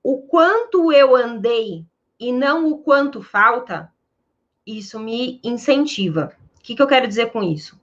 [0.00, 1.84] o quanto eu andei
[2.20, 3.92] e não o quanto falta,
[4.78, 6.32] isso me incentiva.
[6.58, 7.80] O que, que eu quero dizer com isso?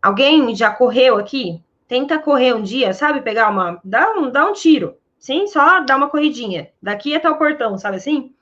[0.00, 1.62] Alguém já correu aqui?
[1.88, 3.20] Tenta correr um dia, sabe?
[3.22, 3.80] Pegar uma.
[3.84, 4.96] Dá um, dá um tiro.
[5.18, 6.70] Sim, só dá uma corridinha.
[6.82, 8.34] Daqui até o portão, sabe assim?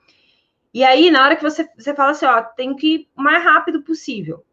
[0.73, 3.43] E aí, na hora que você, você fala assim, ó, tem que ir o mais
[3.43, 4.43] rápido possível.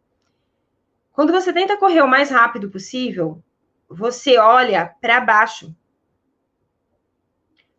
[1.12, 3.42] Quando você tenta correr o mais rápido possível,
[3.88, 5.74] você olha para baixo.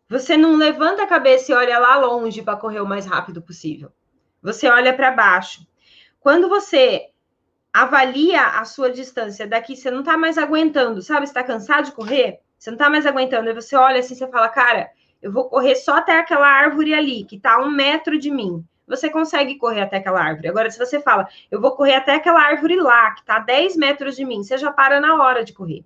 [0.08, 3.90] Você não levanta a cabeça e olha lá longe para correr o mais rápido possível.
[4.42, 5.66] Você olha para baixo.
[6.20, 7.08] Quando você
[7.72, 11.26] avalia a sua distância daqui, você não está mais aguentando, sabe?
[11.26, 12.40] Você está cansado de correr?
[12.58, 13.48] Você não está mais aguentando.
[13.48, 14.90] Aí você olha assim, você fala, cara,
[15.22, 18.64] eu vou correr só até aquela árvore ali, que está a um metro de mim.
[18.86, 20.48] Você consegue correr até aquela árvore.
[20.48, 23.76] Agora, se você fala, eu vou correr até aquela árvore lá, que está a 10
[23.76, 25.84] metros de mim, você já para na hora de correr.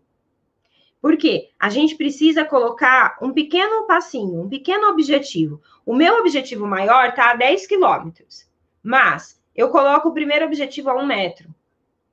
[1.00, 1.50] Por quê?
[1.60, 5.60] A gente precisa colocar um pequeno passinho, um pequeno objetivo.
[5.84, 8.45] O meu objetivo maior está a 10 quilômetros,
[8.86, 11.54] mas eu coloco o primeiro objetivo a um metro.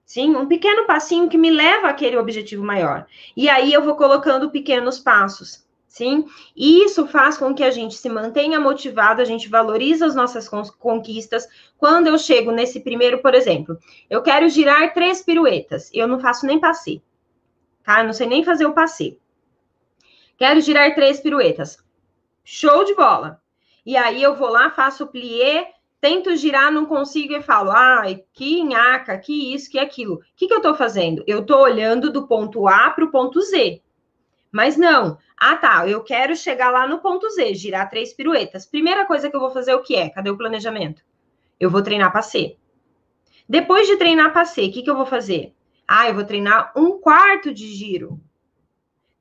[0.06, 3.06] Sim, um pequeno passinho que me leva àquele objetivo maior.
[3.36, 5.64] E aí eu vou colocando pequenos passos.
[5.88, 10.16] Sim, e isso faz com que a gente se mantenha motivado, a gente valoriza as
[10.16, 10.50] nossas
[10.80, 11.48] conquistas.
[11.78, 13.78] Quando eu chego nesse primeiro, por exemplo,
[14.10, 17.02] eu quero girar três piruetas, eu não faço nem passeio
[17.84, 18.00] tá?
[18.00, 19.20] Eu não sei nem fazer o passeio.
[20.38, 21.78] Quero girar três piruetas.
[22.44, 23.42] Show de bola.
[23.86, 25.73] E aí eu vou lá, faço o plié,
[26.04, 30.16] tento girar, não consigo e falo, ai, que nhaca, que isso, que aquilo.
[30.16, 31.24] O que, que eu tô fazendo?
[31.26, 33.82] Eu tô olhando do ponto A para o ponto Z.
[34.52, 35.18] Mas não.
[35.38, 35.88] Ah, tá.
[35.88, 38.66] Eu quero chegar lá no ponto Z, girar três piruetas.
[38.66, 40.10] Primeira coisa que eu vou fazer, o que é?
[40.10, 41.02] Cadê o planejamento?
[41.58, 42.58] Eu vou treinar passeio.
[43.48, 45.54] Depois de treinar passeio, o que, que eu vou fazer?
[45.88, 48.20] Ah, eu vou treinar um quarto de giro.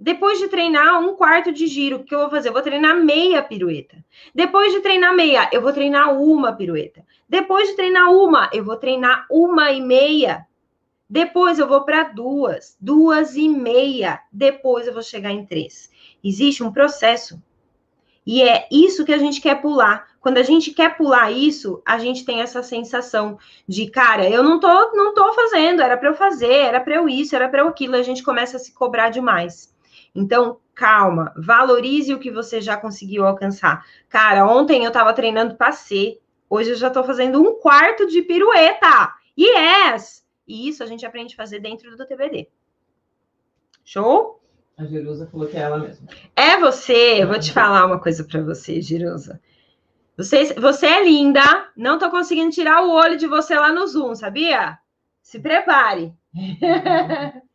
[0.02, 2.48] Depois de treinar um quarto de giro, o que eu vou fazer?
[2.48, 4.04] Eu vou treinar meia pirueta.
[4.34, 7.06] Depois de treinar meia, eu vou treinar uma pirueta.
[7.28, 10.44] Depois de treinar uma, eu vou treinar uma e meia.
[11.08, 14.18] Depois eu vou para duas, duas e meia.
[14.32, 15.88] Depois eu vou chegar em três.
[16.24, 17.40] Existe um processo.
[18.26, 20.08] E é isso que a gente quer pular.
[20.20, 23.38] Quando a gente quer pular isso, a gente tem essa sensação
[23.68, 27.08] de, cara, eu não tô, não tô fazendo, era para eu fazer, era para eu
[27.08, 29.72] isso, era para eu aquilo, a gente começa a se cobrar demais.
[30.14, 33.86] Então, calma, valorize o que você já conseguiu alcançar.
[34.08, 39.14] Cara, ontem eu tava treinando passê, hoje eu já tô fazendo um quarto de pirueta.
[39.38, 40.24] Yes!
[40.46, 42.48] E isso a gente aprende a fazer dentro do TBD.
[43.84, 44.40] Show?
[44.76, 46.08] A Jerusa falou que é ela mesma.
[46.34, 49.40] É você, eu vou te falar uma coisa para você, Jerusa.
[50.16, 51.40] Você, você é linda,
[51.76, 54.78] não tô conseguindo tirar o olho de você lá no Zoom, sabia?
[55.22, 56.12] Se prepare.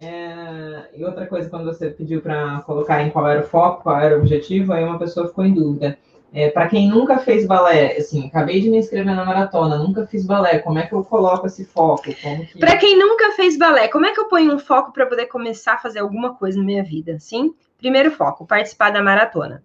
[0.00, 4.00] É, e outra coisa, quando você pediu para colocar em qual era o foco, qual
[4.00, 5.98] era o objetivo, aí uma pessoa ficou em dúvida.
[6.32, 10.26] É, para quem nunca fez balé, assim, acabei de me inscrever na maratona, nunca fiz
[10.26, 12.02] balé, como é que eu coloco esse foco?
[12.02, 12.58] Que...
[12.58, 15.74] Para quem nunca fez balé, como é que eu ponho um foco para poder começar
[15.74, 17.18] a fazer alguma coisa na minha vida?
[17.18, 17.54] Sim?
[17.78, 19.64] Primeiro foco, participar da maratona.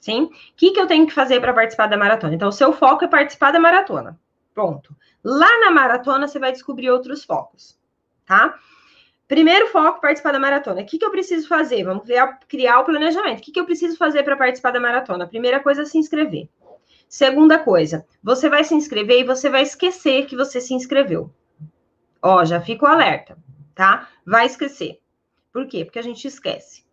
[0.00, 0.24] Sim?
[0.24, 2.34] O que, que eu tenho que fazer para participar da maratona?
[2.34, 4.18] Então, o seu foco é participar da maratona.
[4.52, 4.94] Pronto.
[5.22, 7.78] Lá na maratona, você vai descobrir outros focos,
[8.26, 8.54] tá?
[9.26, 10.82] Primeiro foco, participar da maratona.
[10.82, 11.82] O que, que eu preciso fazer?
[11.84, 13.38] Vamos criar, criar o planejamento.
[13.38, 15.26] O que, que eu preciso fazer para participar da maratona?
[15.26, 16.48] Primeira coisa, é se inscrever.
[17.08, 21.32] Segunda coisa, você vai se inscrever e você vai esquecer que você se inscreveu.
[22.20, 23.36] Ó, já fica alerta,
[23.74, 24.08] tá?
[24.26, 25.00] Vai esquecer.
[25.52, 25.84] Por quê?
[25.84, 26.84] Porque a gente esquece.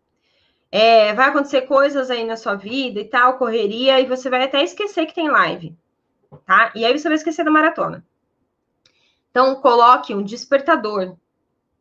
[0.71, 4.63] É, vai acontecer coisas aí na sua vida e tal, correria, e você vai até
[4.63, 5.75] esquecer que tem live,
[6.45, 6.71] tá?
[6.75, 8.05] E aí você vai esquecer da maratona.
[9.31, 11.17] Então, coloque um despertador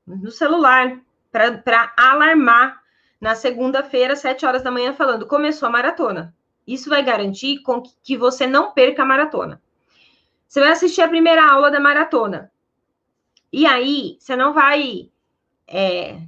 [0.07, 2.83] no celular para alarmar
[3.21, 6.35] na segunda-feira, sete horas da manhã, falando: começou a maratona.
[6.67, 9.61] Isso vai garantir com que você não perca a maratona.
[10.47, 12.51] Você vai assistir a primeira aula da maratona.
[13.53, 15.11] E aí, você não vai
[15.67, 16.21] é,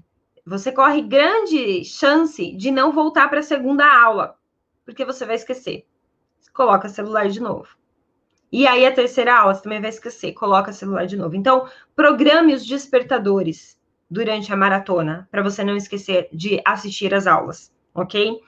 [0.45, 4.39] você corre grande chance de não voltar para a segunda aula,
[4.85, 5.87] porque você vai esquecer.
[6.53, 7.77] coloca celular de novo.
[8.53, 11.35] E aí a terceira aula você também vai esquecer, coloca celular de novo.
[11.35, 13.81] Então, programe os despertadores
[14.11, 18.39] durante a maratona, para você não esquecer de assistir as aulas, ok?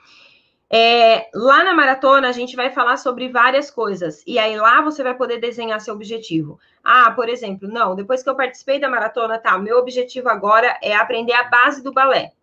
[0.69, 4.23] É, lá na maratona, a gente vai falar sobre várias coisas.
[4.27, 6.59] E aí lá você vai poder desenhar seu objetivo.
[6.83, 10.95] Ah, por exemplo, não, depois que eu participei da maratona, tá, meu objetivo agora é
[10.95, 12.33] aprender a base do balé.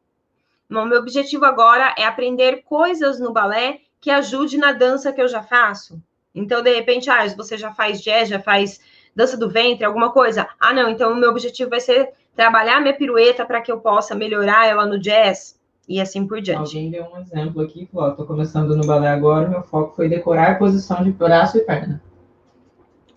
[0.69, 5.29] Não, meu objetivo agora é aprender coisas no balé que ajude na dança que eu
[5.29, 6.03] já faço.
[6.35, 8.81] Então, de repente, ah, você já faz jazz, já faz
[9.15, 10.49] dança do ventre, alguma coisa.
[10.59, 14.15] Ah, não, então o meu objetivo vai ser trabalhar minha pirueta para que eu possa
[14.15, 16.77] melhorar ela no jazz e assim por diante.
[16.77, 20.53] Alguém deu um exemplo aqui, falou, tô começando no balé agora, meu foco foi decorar
[20.53, 22.03] a posição de braço e perna.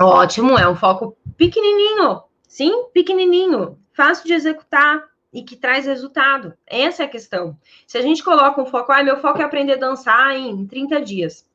[0.01, 6.53] Ótimo, é um foco pequenininho, sim, pequenininho, fácil de executar e que traz resultado.
[6.67, 7.57] Essa é a questão.
[7.87, 11.01] Se a gente coloca um foco, ah, meu foco é aprender a dançar em 30
[11.01, 11.45] dias,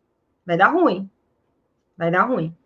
[0.47, 1.09] vai dar ruim.
[2.01, 2.57] Vai dar ruim.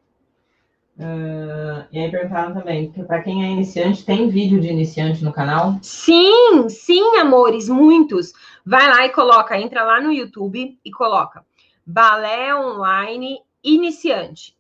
[0.97, 5.33] Uh, e aí perguntaram também, que para quem é iniciante, tem vídeo de iniciante no
[5.33, 5.77] canal?
[5.83, 8.33] Sim, sim, amores, muitos.
[8.65, 11.45] Vai lá e coloca, entra lá no YouTube e coloca
[11.85, 14.57] Balé Online Iniciante.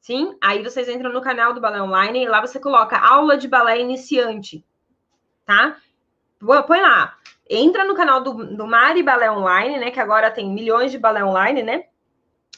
[0.00, 0.38] Sim?
[0.40, 3.80] Aí vocês entram no canal do Balé Online e lá você coloca aula de balé
[3.80, 4.64] iniciante.
[5.44, 5.76] Tá?
[6.68, 7.16] Põe lá.
[7.50, 9.90] Entra no canal do, do Mari Balé Online, né?
[9.90, 11.86] Que agora tem milhões de balé online, né?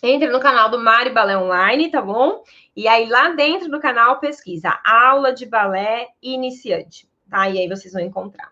[0.03, 2.43] Entra no canal do Mari Balé Online, tá bom?
[2.75, 7.51] E aí lá dentro do canal pesquisa aula de balé iniciante, tá?
[7.51, 8.51] E aí vocês vão encontrar.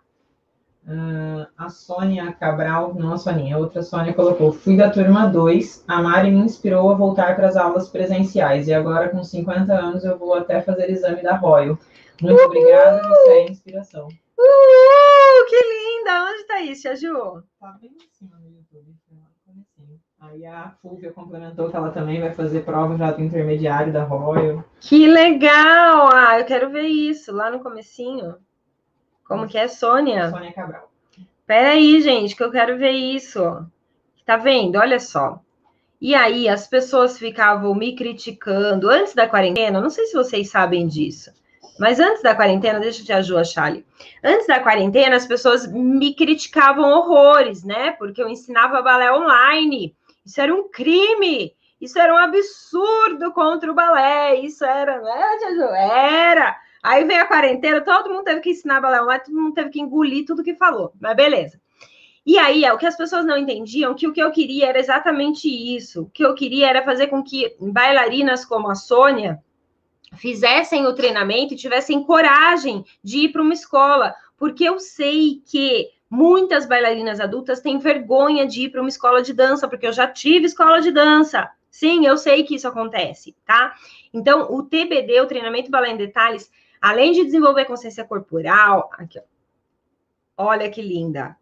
[0.87, 5.85] Uh, a Sônia Cabral, não a Soninha, a outra Sônia colocou: Fui da turma 2,
[5.87, 10.05] a Mari me inspirou a voltar para as aulas presenciais e agora com 50 anos
[10.05, 11.79] eu vou até fazer exame da Royal.
[12.21, 12.47] Muito Uhul!
[12.47, 14.09] obrigada, você é inspiração.
[14.39, 16.25] Uhul, que linda!
[16.31, 17.43] Onde tá isso, Ju?
[17.61, 18.95] Tá bem em cima no YouTube.
[20.21, 24.65] Aí a Fúvia complementou que ela também vai fazer prova já do intermediário da Royal.
[24.81, 26.11] Que legal!
[26.13, 28.35] Ah, eu quero ver isso lá no comecinho.
[29.25, 30.31] Como que é, Sônia?
[30.31, 30.91] Sônia Cabral.
[31.47, 33.65] Peraí, gente, que eu quero ver isso.
[34.27, 34.77] Tá vendo?
[34.77, 35.41] Olha só.
[36.01, 39.81] E aí, as pessoas ficavam me criticando antes da quarentena.
[39.81, 41.31] Não sei se vocês sabem disso.
[41.79, 43.87] Mas antes da quarentena, deixa eu te ajudar, Charlie.
[44.23, 47.93] Antes da quarentena, as pessoas me criticavam horrores, né?
[47.93, 49.95] Porque eu ensinava balé online.
[50.29, 51.55] Isso era um crime.
[51.81, 54.39] Isso era um absurdo contra o balé.
[54.41, 55.63] Isso era, é, Ju?
[55.63, 56.55] Era.
[56.83, 59.81] Aí veio a quarentena, todo mundo teve que ensinar balé online, todo mundo teve que
[59.81, 60.93] engolir tudo que falou.
[61.01, 61.59] Mas beleza.
[62.27, 64.79] E aí, é, o que as pessoas não entendiam, que o que eu queria era
[64.79, 66.03] exatamente isso.
[66.03, 69.43] O que eu queria era fazer com que bailarinas como a Sônia
[70.13, 75.89] fizessem o treinamento e tivessem coragem de ir para uma escola, porque eu sei que
[76.11, 80.07] Muitas bailarinas adultas têm vergonha de ir para uma escola de dança, porque eu já
[80.07, 81.51] tive escola de dança.
[81.71, 83.75] Sim, eu sei que isso acontece, tá?
[84.13, 86.51] Então, o TBD, o treinamento balé em detalhes,
[86.81, 89.23] além de desenvolver consciência corporal, aqui, ó.
[90.41, 91.37] Olha que linda.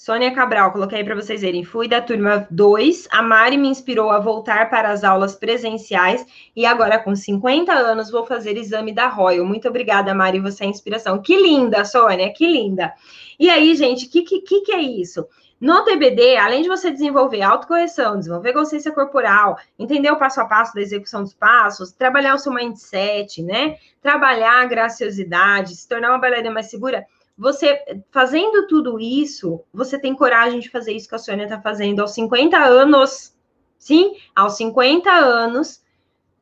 [0.00, 1.64] Sônia Cabral, coloquei para vocês verem.
[1.64, 3.08] Fui da turma 2.
[3.10, 8.08] A Mari me inspirou a voltar para as aulas presenciais e agora, com 50 anos,
[8.08, 9.44] vou fazer exame da Royal.
[9.44, 11.20] Muito obrigada, Mari, você é inspiração.
[11.20, 12.94] Que linda, Sônia, que linda.
[13.38, 15.26] E aí, gente, o que, que, que é isso?
[15.60, 20.74] No TBD, além de você desenvolver autocorreção, desenvolver consciência corporal, entender o passo a passo
[20.74, 23.76] da execução dos passos, trabalhar o seu mindset, né?
[24.00, 30.14] Trabalhar a graciosidade, se tornar uma bailarina mais segura, você fazendo tudo isso, você tem
[30.14, 33.36] coragem de fazer isso que a Sônia está fazendo aos 50 anos.
[33.78, 35.80] Sim, aos 50 anos,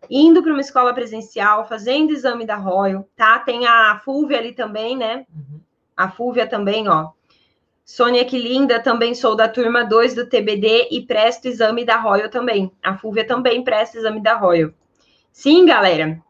[0.09, 3.39] indo para uma escola presencial, fazendo exame da Royal, tá?
[3.39, 5.27] Tem a Fúvia ali também, né?
[5.31, 5.61] Uhum.
[5.97, 7.11] A Fúvia também, ó.
[7.85, 12.29] Sônia, que linda, também sou da turma 2 do TBD e presto exame da Royal
[12.29, 12.71] também.
[12.83, 14.73] A Fúvia também presta exame da Royal.
[15.33, 16.21] Sim, galera.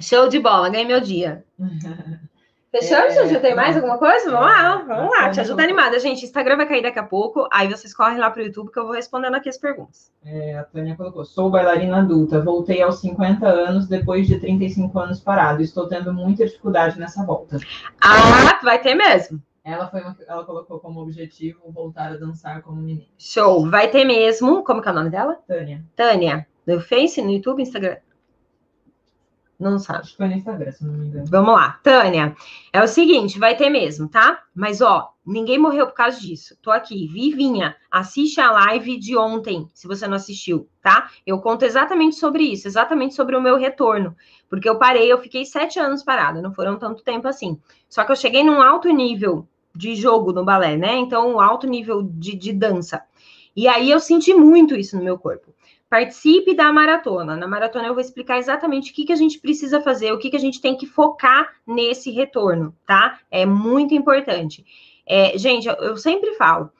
[0.00, 1.44] Show de bola, ganhei meu dia.
[2.70, 4.30] Fechou, é, Já tem mais alguma coisa?
[4.30, 5.28] Vamos lá, vamos lá.
[5.30, 5.98] Te ajuda animada.
[5.98, 7.48] Gente, Instagram vai cair daqui a pouco.
[7.52, 10.12] Aí vocês correm lá para o YouTube que eu vou respondendo aqui as perguntas.
[10.24, 12.40] É, a Tânia colocou: sou bailarina adulta.
[12.40, 15.62] Voltei aos 50 anos depois de 35 anos parado.
[15.62, 17.58] Estou tendo muita dificuldade nessa volta.
[18.00, 19.42] Ah, vai ter mesmo.
[19.64, 23.06] Ela, foi uma, ela colocou como objetivo voltar a dançar como menina.
[23.18, 24.62] Show, vai ter mesmo.
[24.62, 25.38] Como que é o nome dela?
[25.46, 25.84] Tânia.
[25.96, 26.46] Tânia.
[26.66, 27.96] No Face, no YouTube, Instagram?
[29.60, 30.00] Não sabe.
[30.00, 31.26] Acho que foi no Instagram, se não me engano.
[31.26, 31.78] Vamos lá.
[31.82, 32.34] Tânia,
[32.72, 34.42] é o seguinte, vai ter mesmo, tá?
[34.54, 36.56] Mas, ó, ninguém morreu por causa disso.
[36.62, 37.76] Tô aqui, vivinha.
[37.90, 41.10] Assiste a live de ontem, se você não assistiu, tá?
[41.26, 44.16] Eu conto exatamente sobre isso, exatamente sobre o meu retorno.
[44.48, 47.60] Porque eu parei, eu fiquei sete anos parada, não foram tanto tempo assim.
[47.86, 49.46] Só que eu cheguei num alto nível
[49.76, 50.96] de jogo no balé, né?
[50.96, 53.02] Então, um alto nível de, de dança.
[53.54, 55.52] E aí eu senti muito isso no meu corpo
[55.90, 57.36] participe da maratona.
[57.36, 60.30] Na maratona eu vou explicar exatamente o que, que a gente precisa fazer, o que,
[60.30, 63.18] que a gente tem que focar nesse retorno, tá?
[63.28, 64.64] É muito importante.
[65.04, 66.70] É, gente, eu sempre falo,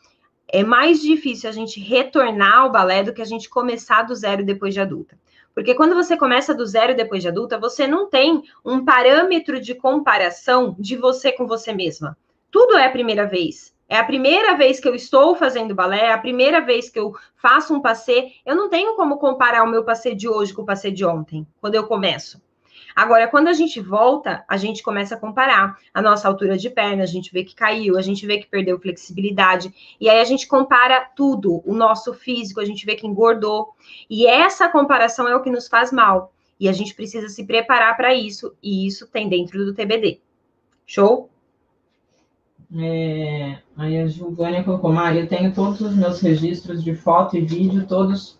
[0.46, 4.44] é mais difícil a gente retornar ao balé do que a gente começar do zero
[4.44, 5.18] depois de adulta.
[5.52, 9.74] Porque quando você começa do zero depois de adulta, você não tem um parâmetro de
[9.74, 12.16] comparação de você com você mesma.
[12.48, 13.74] Tudo é a primeira vez.
[13.90, 17.12] É a primeira vez que eu estou fazendo balé, é a primeira vez que eu
[17.34, 18.30] faço um passê.
[18.46, 21.44] Eu não tenho como comparar o meu passê de hoje com o passê de ontem,
[21.60, 22.40] quando eu começo.
[22.94, 27.02] Agora, quando a gente volta, a gente começa a comparar a nossa altura de perna,
[27.02, 30.46] a gente vê que caiu, a gente vê que perdeu flexibilidade, e aí a gente
[30.46, 33.70] compara tudo, o nosso físico, a gente vê que engordou.
[34.08, 36.32] E essa comparação é o que nos faz mal.
[36.60, 40.20] E a gente precisa se preparar para isso, e isso tem dentro do TBD.
[40.86, 41.29] Show?
[42.76, 47.40] É, aí a Giovânia colocou, Maria, eu tenho todos os meus registros de foto e
[47.40, 48.38] vídeo, todos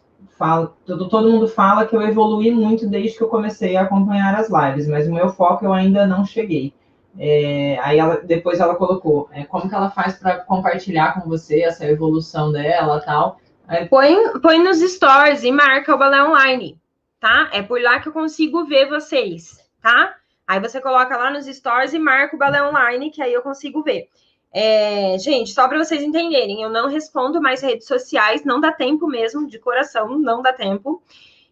[0.87, 4.49] todo, todo mundo fala que eu evolui muito desde que eu comecei a acompanhar as
[4.49, 6.73] lives, mas o meu foco eu ainda não cheguei.
[7.19, 11.63] É, aí ela, depois ela colocou, é, como que ela faz para compartilhar com você
[11.63, 13.39] essa evolução dela tal.
[13.69, 13.87] Aí...
[13.87, 16.79] Põe, põe nos stories e marca o balé online,
[17.19, 17.51] tá?
[17.53, 20.15] É por lá que eu consigo ver vocês, tá?
[20.51, 23.85] Aí você coloca lá nos stories e marca o balé online, que aí eu consigo
[23.85, 24.09] ver.
[24.53, 29.07] É, gente, só para vocês entenderem, eu não respondo mais redes sociais, não dá tempo
[29.07, 31.01] mesmo, de coração, não dá tempo.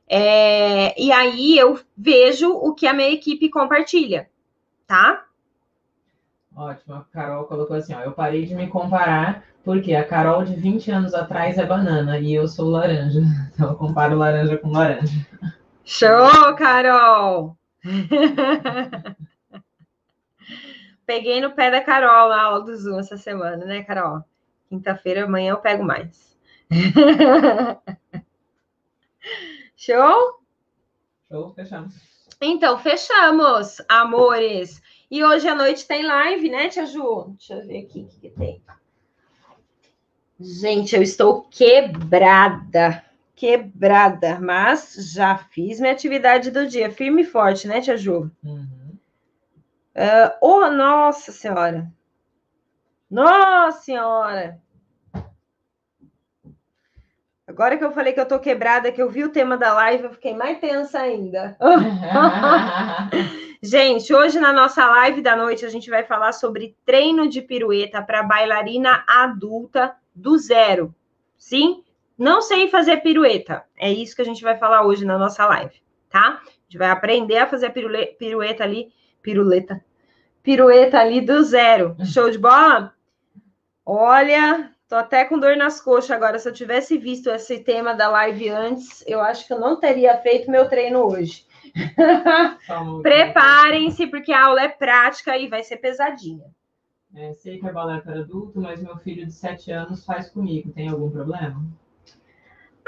[0.09, 4.29] É, e aí eu vejo o que a minha equipe compartilha,
[4.85, 5.27] tá?
[6.57, 10.57] Ótimo, a Carol colocou assim: ó, eu parei de me comparar porque a Carol de
[10.57, 13.21] 20 anos atrás é banana e eu sou laranja.
[13.55, 15.25] Então eu comparo laranja com laranja.
[15.85, 17.58] Show, Carol!
[21.07, 24.23] Peguei no pé da Carol na aula do Zoom essa semana, né, Carol?
[24.69, 26.37] Quinta-feira, amanhã eu pego mais.
[29.75, 30.41] Show?
[31.29, 31.95] Show, fechamos.
[32.41, 34.83] Então, fechamos, amores.
[35.11, 37.35] E hoje à noite tem live, né, Tia Ju?
[37.39, 38.63] Deixa eu ver aqui o que, que tem.
[40.39, 43.03] Gente, eu estou quebrada,
[43.39, 48.29] quebrada, mas já fiz minha atividade do dia, firme e forte, né, Tia Ju?
[48.43, 48.99] Uhum.
[49.95, 51.89] Uh, oh, nossa senhora!
[53.09, 54.61] Nossa senhora!
[57.47, 60.05] Agora que eu falei que eu tô quebrada, que eu vi o tema da live,
[60.05, 61.57] eu fiquei mais tensa ainda.
[63.63, 68.03] gente, hoje na nossa live da noite a gente vai falar sobre treino de pirueta
[68.03, 70.93] para bailarina adulta do zero.
[71.39, 71.85] Sim?
[72.19, 73.65] Não sei fazer pirueta.
[73.79, 76.41] É isso que a gente vai falar hoje na nossa live, tá?
[76.45, 78.93] A gente vai aprender a fazer pirueta ali,
[79.23, 79.83] piruleta,
[80.43, 81.97] pirueta ali do zero.
[82.05, 82.93] Show de bola?
[83.87, 86.41] Olha, tô até com dor nas coxas agora.
[86.41, 90.17] Se eu tivesse visto esse tema da live antes, eu acho que eu não teria
[90.19, 91.47] feito meu treino hoje.
[93.01, 96.45] Preparem-se, porque a aula é prática e vai ser pesadinha.
[97.15, 100.73] É, sei que é balé para adulto, mas meu filho de 7 anos faz comigo.
[100.73, 101.65] Tem algum problema?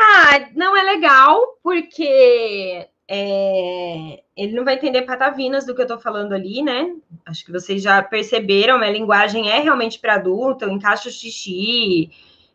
[0.03, 5.99] Ah, não é legal, porque é, ele não vai entender patavinas do que eu tô
[5.99, 6.95] falando ali, né?
[7.27, 12.11] Acho que vocês já perceberam, minha linguagem é realmente para adulto, eu encaixo xixi,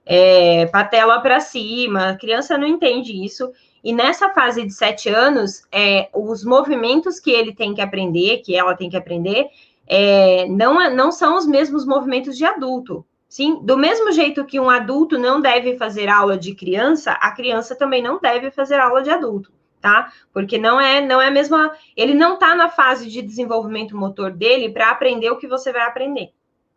[0.06, 3.52] é, patela para cima, a criança não entende isso.
[3.84, 8.56] E nessa fase de sete anos, é, os movimentos que ele tem que aprender, que
[8.56, 9.48] ela tem que aprender,
[9.86, 13.06] é, não, é, não são os mesmos movimentos de adulto.
[13.36, 17.76] Sim, do mesmo jeito que um adulto não deve fazer aula de criança, a criança
[17.76, 20.10] também não deve fazer aula de adulto tá?
[20.34, 21.76] Porque não é, não é a mesma.
[21.98, 25.84] Ele não tá na fase de desenvolvimento motor dele para aprender o que você vai
[25.84, 26.32] aprender,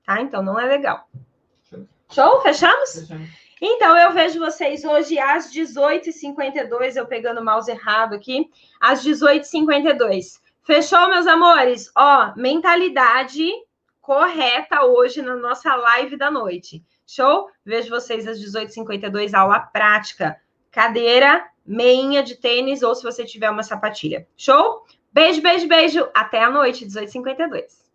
[0.05, 0.21] tá?
[0.21, 1.09] Então não é legal.
[2.11, 2.41] Show?
[2.43, 2.93] Fechamos?
[2.93, 3.29] Fechamos.
[3.63, 8.51] Então, eu vejo vocês hoje às 18h52, eu pegando o mouse errado aqui,
[8.81, 10.41] às 18h52.
[10.65, 11.91] Fechou, meus amores?
[11.97, 13.49] Ó, mentalidade
[14.09, 16.83] correta hoje na nossa live da noite.
[17.07, 17.51] Show?
[17.63, 20.41] Vejo vocês às 18h52, aula prática.
[20.71, 24.27] Cadeira meinha de tênis ou se você tiver uma sapatilha.
[24.35, 24.87] Show?
[25.13, 26.09] Beijo, beijo, beijo.
[26.15, 27.88] Até a noite, 18h52.